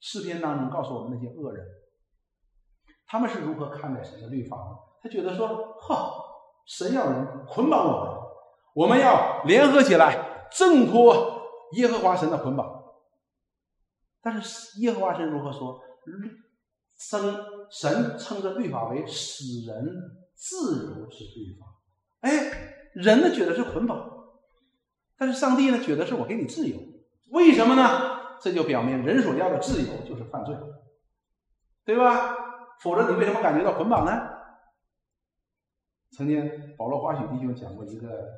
[0.00, 1.66] 诗篇当中告诉我们那些恶人。
[3.06, 4.76] 他们是如何看待神的律法的？
[5.02, 5.48] 他觉得说
[5.80, 6.12] ：“哈，
[6.66, 8.14] 神要人捆绑我们，
[8.74, 11.40] 我们要联合起来挣脱
[11.72, 12.84] 耶和华神的捆绑。”
[14.20, 15.80] 但是耶和华神如何说？
[16.98, 17.20] 神
[17.70, 19.86] 神称这律法为使人
[20.34, 21.66] 自由之律法。
[22.20, 24.28] 哎，人呢觉得是捆绑，
[25.16, 26.76] 但是上帝呢觉得是我给你自由。
[27.30, 28.18] 为什么呢？
[28.40, 30.56] 这就表明人所要的自由就是犯罪，
[31.84, 32.36] 对吧？
[32.80, 34.12] 否则，你为什么感觉到捆绑呢？
[36.12, 38.28] 曾经保罗华许弟兄讲过一个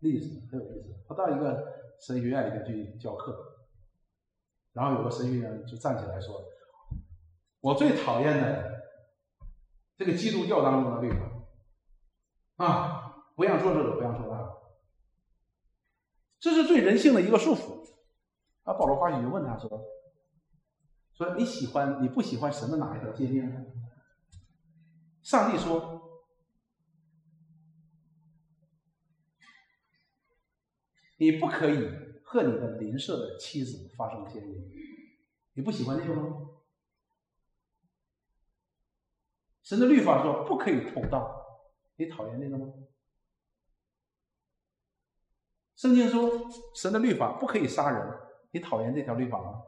[0.00, 0.88] 例子，很有意思。
[1.06, 1.64] 他到一个
[2.00, 3.36] 神学院里面去教课，
[4.72, 6.42] 然后有个神学院就站起来说
[7.66, 8.80] ：“我最讨厌的
[9.96, 14.56] 这个基督教当中的律法啊，不让做这个，不让做那个，
[16.38, 17.84] 这是对人性的一个束缚。”
[18.62, 19.68] 啊，保罗花许就问他说。
[21.14, 23.66] 说你喜欢你不喜欢什么哪一条诫命呢？
[25.24, 26.22] 上帝说
[31.18, 31.88] ：“你不可以
[32.22, 34.70] 和你的邻舍的妻子发生奸淫。”
[35.54, 36.50] 你不喜欢这个吗？
[39.66, 41.44] 神的律法说不可以偷盗，
[41.96, 42.72] 你讨厌那个吗？
[45.74, 46.30] 圣经说
[46.76, 48.18] 神的律法不可以杀人，
[48.52, 49.62] 你讨厌这条律法吗？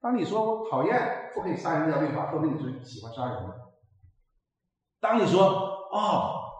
[0.00, 3.72] 当你说我讨厌不可以杀人这条律法，说明你是喜欢杀人的。
[5.00, 5.42] 当你说
[5.90, 6.52] 哦，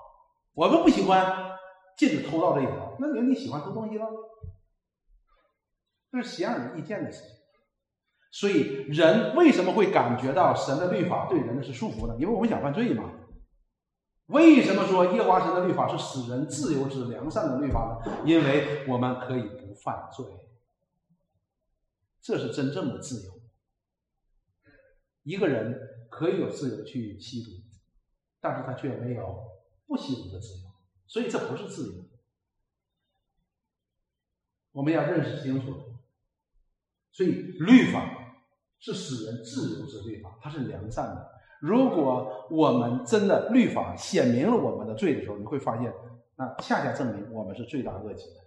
[0.52, 1.56] 我们不喜欢
[1.96, 4.08] 禁止偷盗这一条，那你说你喜欢偷东西了？
[6.10, 7.35] 这是显而易见的事情。
[8.30, 12.14] 所以人为什么会感觉到神的律法对人的是束缚呢？
[12.18, 13.12] 因为我们想犯罪嘛。
[14.26, 18.22] 为什么说耶和华神的律法是使人自由之良善的律法呢？
[18.26, 20.26] 因为我们可以不犯罪，
[22.20, 23.40] 这是真正的自由。
[25.22, 27.50] 一个人可以有自由去吸毒，
[28.40, 29.44] 但是他却没有
[29.86, 30.70] 不吸毒的自由，
[31.06, 32.04] 所以这不是自由。
[34.72, 35.94] 我们要认识清楚。
[37.12, 38.15] 所以律法
[38.78, 41.32] 是使人自由之律法，它是良善的。
[41.60, 45.92] 如果我们真的律法显明了我们的罪的时候，你会发现，
[46.36, 48.40] 那恰恰证明我们是罪大恶极的。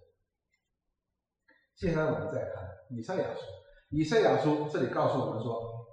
[1.75, 3.41] 接下来我们再看以赛亚书，
[3.89, 5.87] 以赛亚书这里告诉我们说，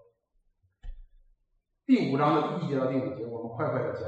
[1.87, 4.03] 第五章的第一节到第五节，我们快快的讲。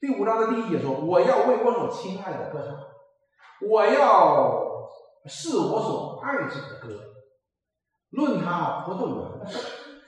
[0.00, 2.78] 第五章的第一节说：“我要为我所亲爱的歌唱，
[3.70, 4.90] 我要
[5.26, 7.00] 是我所爱者的歌。”
[8.14, 9.26] 论他葡萄园，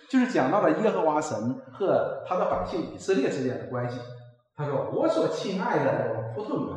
[0.08, 3.98] 就是讲到了耶和华神和他的百姓以色列之间的关系。
[4.56, 6.76] 他说：“我所亲爱的葡萄园，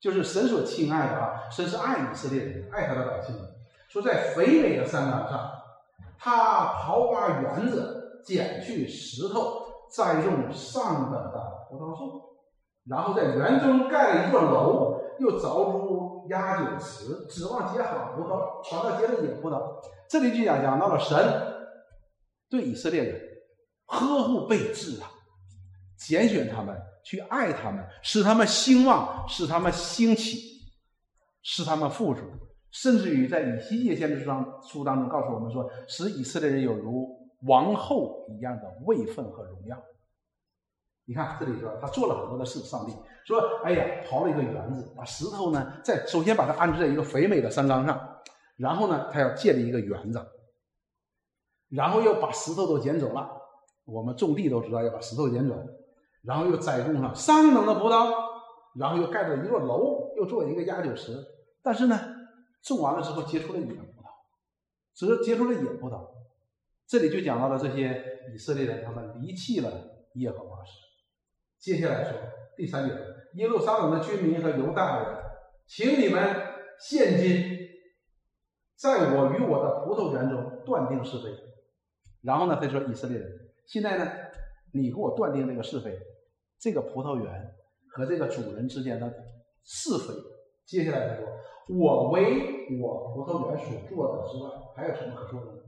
[0.00, 3.36] 就是神所亲爱的啊，神是爱以色列人，爱他的百姓。
[3.88, 5.50] 说在肥美的山岗上，
[6.18, 9.60] 他刨挖园子，捡去石头，
[9.90, 12.22] 栽种上等的葡萄树，
[12.88, 19.60] 然后在园中盖了一座楼，又凿出压酒池，指望结好葡萄，传到结了野葡萄。”
[20.12, 21.16] 这里就讲讲到了神
[22.50, 23.18] 对以色列人
[23.86, 25.08] 呵护备至啊，
[25.96, 30.38] 拣选他们，去爱他们，使他们兴旺，使他们兴起，
[31.42, 32.20] 使他们富足，
[32.70, 34.30] 甚至于在以西结先知书
[34.62, 37.08] 书当中告诉我们说，使以色列人有如
[37.46, 39.82] 王后一样的位分和荣耀。
[41.06, 42.92] 你看这里说他做了很多的事，上帝
[43.24, 48.08] 说：“哎呀，刨了一个园子，把石头呢，在首先把它安置在一个肥美的山岗上。”
[48.62, 50.24] 然后呢，他要建立一个园子，
[51.68, 53.28] 然后又把石头都捡走了。
[53.84, 55.56] 我们种地都知道要把石头捡走，
[56.22, 58.14] 然后又栽种上上等的葡萄，
[58.78, 61.12] 然后又盖了一座楼，又做一个压酒池。
[61.60, 61.98] 但是呢，
[62.62, 64.06] 种完了之后结出了野葡萄，
[64.94, 66.00] 只结出了野葡萄。
[66.86, 68.00] 这里就讲到了这些
[68.32, 69.70] 以色列人，他们离弃了
[70.14, 70.72] 耶和华神。
[71.58, 72.12] 接下来说
[72.56, 72.94] 第三节，
[73.34, 75.18] 耶路撒冷的居民和犹大人，
[75.66, 76.22] 请你们
[76.78, 77.60] 现今。
[78.82, 81.32] 在我与我的葡萄园中断定是非，
[82.20, 83.30] 然后呢，他说以色列人，
[83.64, 84.10] 现在呢，
[84.72, 85.96] 你给我断定这个是非，
[86.58, 87.54] 这个葡萄园
[87.88, 89.08] 和这个主人之间的
[89.62, 90.12] 是非。
[90.66, 91.28] 接下来他说，
[91.78, 95.62] 我为我葡萄园所做的之外，还有什么可做的呢？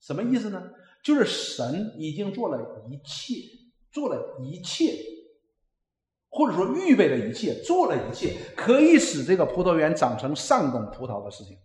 [0.00, 0.72] 什么意思呢？
[1.04, 3.44] 就是神已经做了一切，
[3.92, 4.92] 做了一切，
[6.28, 11.56] 或者说预备了一切，做了一切，可以使这个葡萄园长成上等葡萄的事情。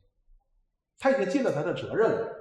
[0.99, 2.31] 他已经尽了他的责任了。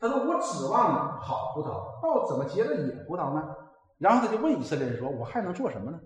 [0.00, 3.54] 他说：“我指望好葡萄，到怎么结了野葡萄呢？”
[3.98, 5.98] 然后他就问以色列人说：“我还能做什么呢？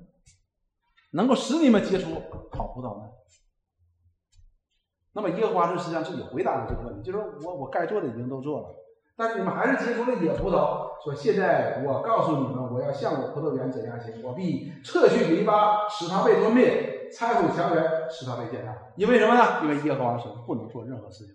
[1.12, 2.11] 能够使你们结出
[2.53, 3.09] 好葡萄呢？”
[5.14, 8.68] 那么耶和华就实际上自己回答了这个问题，就说我我该做的已经都做了，
[9.16, 10.86] 但是你们还是结出了野葡萄。
[11.03, 14.22] 说现在我告诉你们，我要向我葡萄园怎样行？
[14.22, 18.76] 我必撤去篱笆，使它被吞灭；拆毁墙垣，使它被践踏。
[18.95, 19.62] 因为什么呢？
[19.62, 21.34] 因为耶和华说不能做任何事情。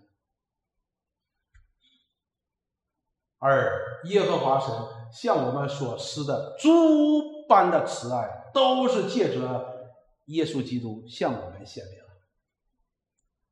[3.45, 4.73] 而耶和华神
[5.11, 9.91] 向我们所施的诸般的慈爱，都是借着
[10.27, 12.09] 耶稣基督向我们显明了。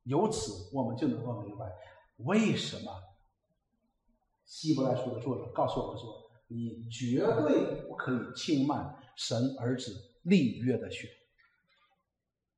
[0.04, 1.66] 由此，我们就能够明白，
[2.20, 2.90] 为什么
[4.46, 11.10] 希伯来书的作者告诉我们说：“你绝对不可以轻慢神儿子立约的血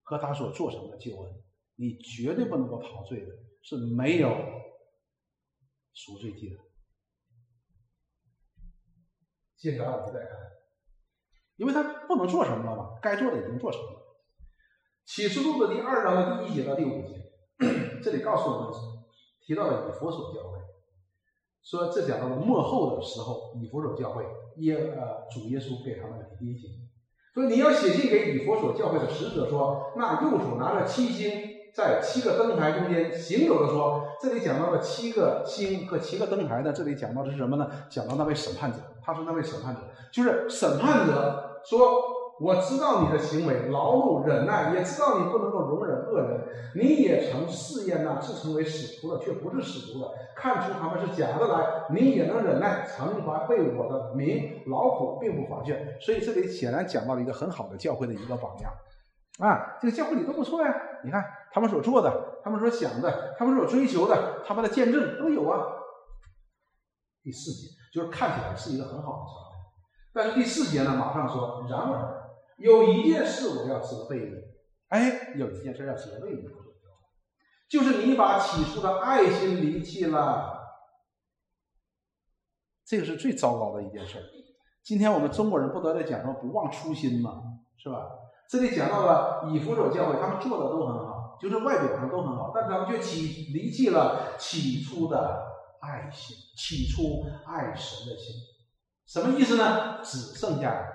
[0.03, 1.33] 和他所做成的救恩，
[1.77, 4.29] 你绝对不能够陶醉的，是没有
[5.95, 6.57] 赎罪祭的。”
[9.63, 10.29] 接下来我们再看，
[11.55, 14.19] 因为他不能做什么了嘛，该做的已经做成了。
[15.05, 17.31] 启示录的第二章的第一节到第五节，
[18.03, 18.73] 这里告诉我们
[19.39, 20.57] 提到了以佛所教会，
[21.63, 24.25] 说这讲到了末后的时候，以弗所教会
[24.57, 26.69] 耶呃主耶稣给他们的提醒。
[27.33, 31.31] 所以你要写信给以弗所教会的使者说，那右手拿着七星，
[31.73, 37.67] 在七个灯台中间行走的说，这里讲到了七个星和七个灯台呢，这里讲到的是什么呢？
[37.89, 42.21] 讲到那位审判者，他是那位审判者，就是审判者说。
[42.39, 46.41] 我知道你的行为劳碌忍耐，也知道你不能够容忍恶人。
[46.75, 51.83] 你也曾试验那自称为使徒的，却不是使徒的，看出他们是假的来。
[51.91, 55.77] 你也能忍耐，惩罚被我的名劳苦，并不乏倦。
[56.01, 58.71] 所以这里显然讲到了一个很好的教会的一个榜样
[59.47, 59.77] 啊！
[59.79, 60.75] 这个教会里都不错呀。
[61.03, 65.67] 你看他们所做的，他们所想的，他们所追求的，他们的见证都有啊。
[67.21, 69.57] 第四节就是看起来是一个很好的状态，
[70.13, 72.21] 但是第四节呢，马上说然而。
[72.57, 74.35] 有一件事我要责备你，
[74.89, 76.43] 哎，有一件事要责备你，
[77.69, 80.59] 就是你把起初的爱心离弃了。
[82.85, 84.19] 这个是最糟糕的一件事。
[84.83, 87.41] 今天我们中国人不都在讲说不忘初心吗？
[87.77, 88.07] 是吧？
[88.49, 95.45] 这里讲到了以弗所教会，他们做的都很好，就是外表上都很好，但他们却起离弃了起初的
[95.81, 98.35] 爱心，起初爱神的心。
[99.05, 100.01] 什么意思呢？
[100.03, 100.85] 只剩下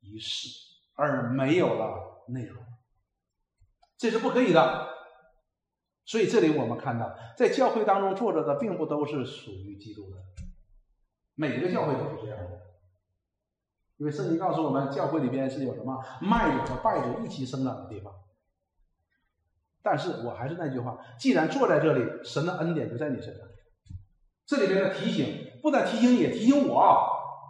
[0.00, 0.64] 仪式。
[0.96, 2.62] 而没有了内容，
[3.98, 4.90] 这是不可以的。
[6.04, 10.18] 所以这里我们看到，在教会当中坐着的，并不都是属于基督的。
[11.34, 12.60] 每个教会都是这样的，
[13.96, 18.14] 因为圣经告诉我们，教会里边是有什么麦子和稗子一起生长的地方。
[19.84, 23.46] 但是我还是那句话，既然坐在这里，神的恩典就在你身上。
[24.46, 27.06] 这里边的提醒，不但提醒你，也提醒我，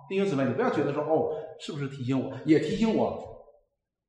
[0.08, 1.30] 弟兄姊妹，你不要觉得说哦，
[1.60, 3.32] 是不是提醒我，也提醒我。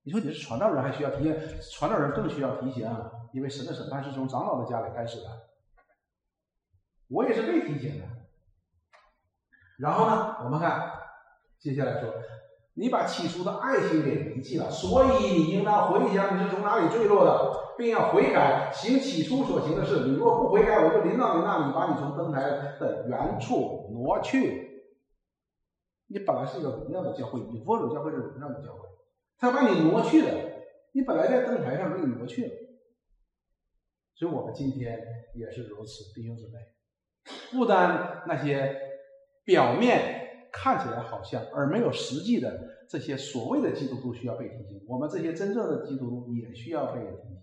[0.02, 1.38] 你说你是传道人，还需要提醒？
[1.72, 2.90] 传道人更需要提醒，
[3.32, 5.28] 因为神的审判是从长老的家里开始的。
[7.10, 8.06] 我也是被提醒的。
[9.78, 10.92] 然后呢，我们看
[11.60, 12.12] 接下来说，
[12.78, 20.02] 你把起初的爱心给遗弃了，所以你应当回想你是从哪里坠落的，并要悔改，行起初所行的事。
[20.08, 22.42] 你若不悔改，我就临到你那里，把你从灯台
[22.78, 24.84] 的原处挪去。
[26.08, 28.82] 你本来是一个荣耀的教会，你佛祖教会是荣耀的教会。
[29.38, 30.34] 他把你挪去了，
[30.92, 32.52] 你本来在灯台上，给你挪去了。
[34.16, 35.00] 所以我们今天
[35.34, 36.60] 也是如此，弟兄姊妹。
[37.52, 38.78] 不单那些
[39.46, 40.25] 表面
[40.58, 42.58] 看起来好像而没有实际的
[42.90, 47.38] 这些所谓的基督徒需要被提醒，我们这些真正的基督徒也需要被提醒，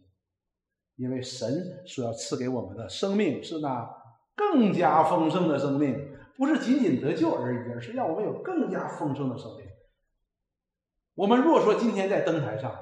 [0.97, 3.87] 因为神所要赐给我们的生命是那
[4.35, 5.95] 更加丰盛的生命，
[6.39, 9.67] 不是仅仅得救而已，而是让我们有更加丰盛的生命。
[11.15, 12.75] 我们若说今天在灯台上，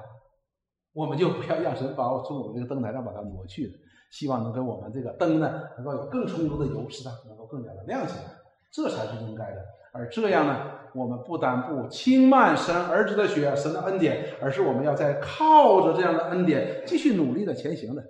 [0.93, 3.73] 我们就不要让神把我从我们这个灯台上把它挪去了。
[4.11, 8.23] 希望能给我们这个灯呢，能够有更充足的油，使它能够更加的亮起来，
[8.71, 9.65] 这才是应该的。
[9.93, 18.03] 而这样呢，我们不单不轻慢神儿子的血、神的恩典，而是我们要在靠着这样的恩典继续努力的前行的。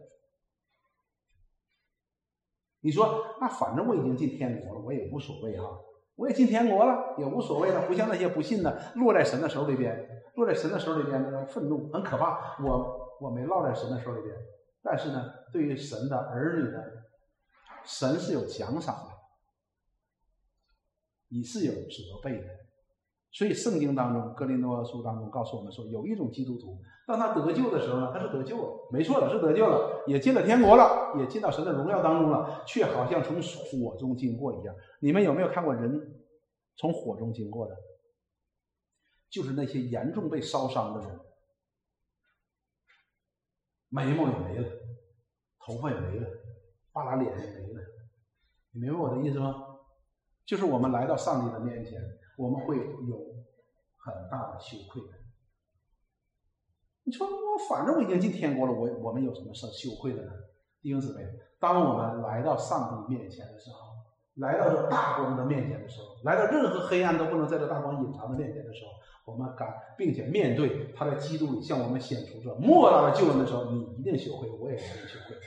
[2.81, 5.65] 你说，那反正我已经进天国了，我也无所谓哈。
[6.15, 7.87] 我也进天国了，也无所谓了。
[7.87, 12.57] 不像那些不信的，落在神的手里边，落在神的手里边，那种愤怒很可怕。
[12.63, 14.35] 我我没落在神的手里边，
[14.83, 16.79] 但是呢，对于神的儿女呢，
[17.83, 19.10] 神是有奖赏的，
[21.31, 22.47] 你是有责备的。
[23.33, 26.77] 所以圣经当中，《哥林多书》当中告诉我们说，有一种基督徒，
[27.07, 34.75] 当他得救的时候呢，他是得救了，没错，是得救了，也进了天国了，也进到神的荣耀当中了，却好像从火中经过一样。
[34.99, 36.21] 你们有没有看过人
[36.75, 37.77] 从火中经过的？
[39.29, 41.19] 就是那些严重被烧伤的人，
[43.87, 44.69] 眉毛也没了，
[45.65, 46.27] 头发也没了，
[46.91, 47.81] 半拉脸也没了。
[48.73, 49.70] 你明白我的意思吗？
[50.45, 52.01] 就是我们来到上帝的面前。
[52.37, 53.35] 我们会有
[53.97, 55.09] 很大的羞愧的。
[57.03, 60.31] 你说我反正我已经进天国了，我我们有什么事羞愧的呢？
[60.81, 61.23] 弟兄姊妹，
[61.59, 63.89] 当我们来到上帝面前的时候，
[64.35, 75.37] 来到这大光的面前的时候，来到任何黑暗都不能在这大光隐藏的面前的时候，我们敢并且面对他在基督里向我们显出这莫大的救恩的时候，你一定羞愧，我也一定羞愧，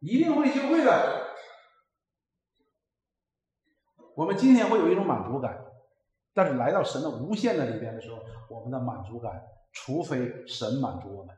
[0.00, 1.25] 一定会羞愧的。
[4.16, 5.62] 我们今天会有一种满足感。
[6.32, 8.20] 但是来到神的无限的里边的时候，
[8.50, 11.34] 我们的满足感，除非神满足我们。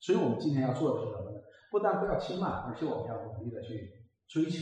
[0.00, 1.40] 所以我们今天要做的是什么呢？
[1.70, 4.58] 不但不要轻慢，而且我们要努力的去追求。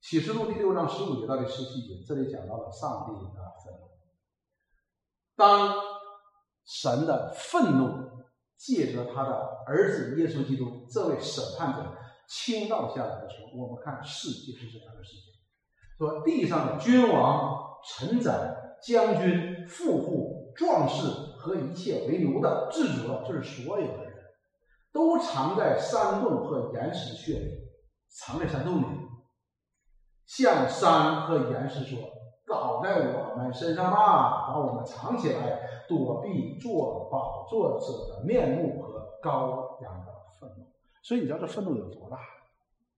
[0.00, 3.90] 启示录第六章十五节到第十七节，这里讲到了上帝的愤怒。
[5.36, 5.74] 当
[6.64, 8.24] 神的愤怒
[8.56, 11.96] 借着他的儿子耶稣基督这位审判者。
[12.30, 15.32] 倾倒下来的时候，我们看世界是这样的世界：
[15.98, 21.02] 说地上的君王、臣宰、将军、富户、壮士
[21.36, 24.14] 和一切为奴的、自主的，就是所有的人，
[24.92, 27.50] 都藏在山洞和岩石穴里，
[28.08, 28.86] 藏在山洞里，
[30.24, 31.98] 向山和岩石说
[32.46, 35.58] ：“倒在我们身上吧，把我们藏起来，
[35.88, 40.00] 躲避做宝座者的面目和羔羊。”
[41.02, 42.18] 所以你知道这愤怒有多大，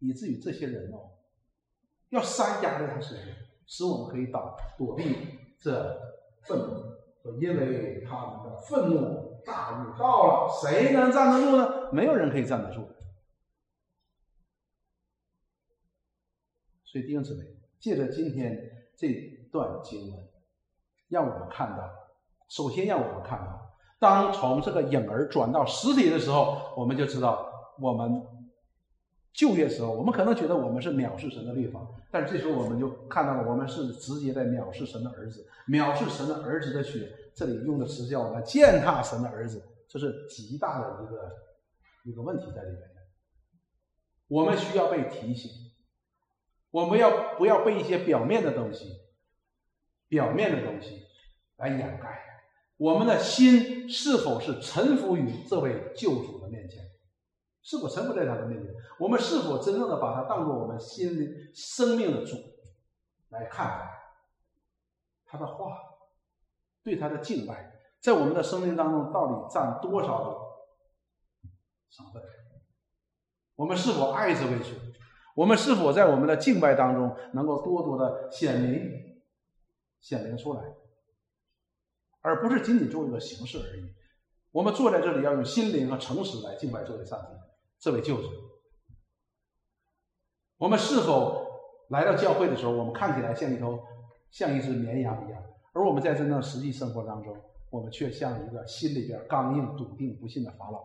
[0.00, 1.12] 以至于这些人哦，
[2.10, 3.26] 要山压在他身上，
[3.66, 5.16] 使我们可以挡躲避
[5.58, 6.00] 这
[6.42, 6.92] 愤怒。
[7.22, 11.92] 说因为他们的愤怒大日到了，谁能站得住呢？
[11.92, 12.88] 没有人可以站得住。
[16.84, 17.44] 所以弟兄姊妹，
[17.78, 19.08] 借着今天这
[19.52, 20.28] 段经文，
[21.08, 21.88] 让我们看到，
[22.48, 27.51] 首先让我们看到，当从这个影儿转到实体的时候，我们就知道。
[27.80, 28.22] 我们
[29.32, 31.80] 就业时候，我们可能觉得我们是藐视神的律法，
[32.10, 37.10] 但是这时候我们就看到了，我们是直接在藐视神的儿子，藐视神的儿子的血。
[37.34, 41.30] 这里用的词叫“我们践踏神的儿子”，这是极大的一个
[42.04, 42.80] 一个问题在里面。
[44.28, 45.50] 我们需要被提醒，
[46.70, 48.84] 我们要不要被一些表面的东西、
[50.08, 51.04] 表面的东西
[51.56, 52.20] 来掩盖？
[52.76, 56.84] 我们的心是否是臣服于这位救主的面前？
[57.62, 58.74] 是否臣服在他的面前？
[58.98, 62.36] 我们是否真正的把他当做我们心灵、生命的主
[63.28, 63.88] 来看待
[65.24, 65.78] 他的话，
[66.82, 70.36] 对他的敬拜，在我们的生命当中到底占多少的
[71.90, 72.22] 成分？
[73.54, 74.74] 我们是否爱这位主？
[75.36, 79.22] 我们是否在我们的敬拜当中能够多多的显明、
[80.00, 80.62] 显明出来，
[82.20, 83.94] 而不是仅仅做一个形式而已？
[84.50, 87.51] 我们坐在这里要用心灵和诚实来敬拜这位上帝。
[87.82, 88.28] 这位救主，
[90.56, 91.44] 我们是否
[91.88, 93.82] 来到教会的时候，我们看起来像一头
[94.30, 95.42] 像一只绵羊一样，
[95.72, 97.36] 而我们在真正实际生活当中，
[97.70, 100.78] 我们却像一个心里边刚硬、笃定、不信的法老。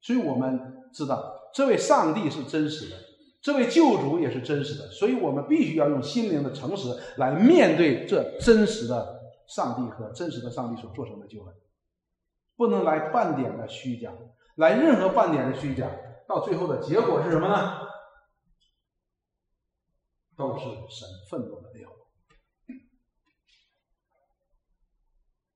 [0.00, 2.96] 所以，我们知道这位上帝是真实的，
[3.40, 11.52] 这位救主也是真实的，所以我们必须要用心灵的诚实来面对这真实的上帝和真实的上帝所做成的救恩。
[12.58, 14.12] 不能来半点的虚假，
[14.56, 15.88] 来任何半点的虚假，
[16.26, 17.86] 到最后的结果是什么呢？
[20.36, 21.88] 都是神愤怒的料。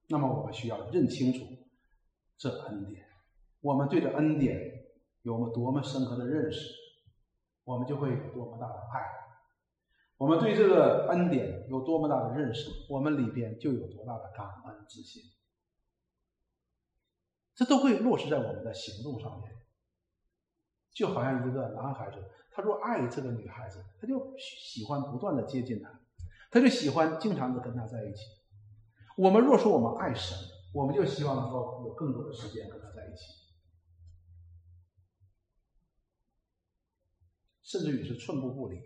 [0.06, 1.44] 那么我们需要认清楚
[2.38, 3.04] 这恩典，
[3.60, 4.84] 我们对这恩典
[5.22, 6.72] 有么多么深刻的认识，
[7.64, 9.10] 我们就会有多么大的爱。
[10.18, 15.31] 我们对这个恩典有多么大的认识，我们里边就有多大的感恩之心。
[17.54, 19.52] 这都会落实在我们的行动上面，
[20.92, 22.16] 就好像一个男孩子，
[22.50, 26.00] 他若爱这个女孩子，他就喜欢不断的接近她，
[26.50, 28.20] 他就喜欢经常的跟她在一起。
[29.16, 30.36] 我们若说我们爱神，
[30.72, 33.24] 我们就希望能够有更多的时间跟他在一起，
[37.62, 38.80] 甚至于是寸步不离。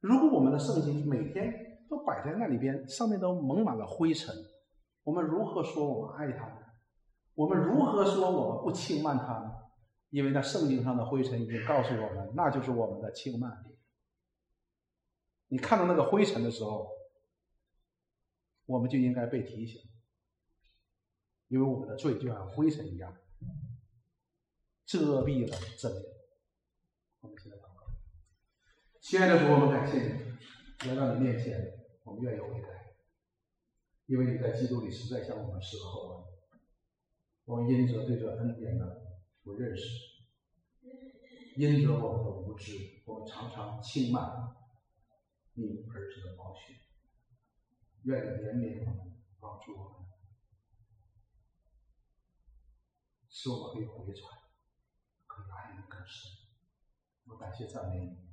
[0.00, 4.34] 如果我们的圣经每天都摆在那里边，上面都蒙满了灰尘，
[5.04, 6.57] 我们如何说我们爱他？
[7.38, 9.54] 我们如何说我们不轻慢他呢？
[10.10, 13.64] 因为那圣经上的灰尘已经告诉我们，那就是我们的轻慢。
[15.46, 16.88] 你看到那个灰尘的时候，
[18.66, 19.80] 我们就应该被提醒，
[21.46, 23.16] 因为我们的罪就像灰尘一样，
[24.84, 26.06] 遮蔽了真理。
[27.20, 27.86] 我们现在祷告，
[29.00, 30.36] 亲爱的主，我们感谢
[30.82, 32.96] 你来到你面前，我们愿意悔改，
[34.06, 36.37] 因为你在基督里实在向我们施了厚恩。
[37.48, 38.84] 我们因着对这恩典的
[39.42, 39.82] 不认识，
[41.56, 44.54] 因着我们的无知，我们常常轻慢
[45.54, 46.74] 你儿子的宝血。
[48.02, 50.10] 愿你怜悯我们，帮助我们，
[53.30, 54.30] 使我们可以回转，
[55.26, 56.30] 可以爱你更深。
[57.28, 58.27] 我感谢赞美你。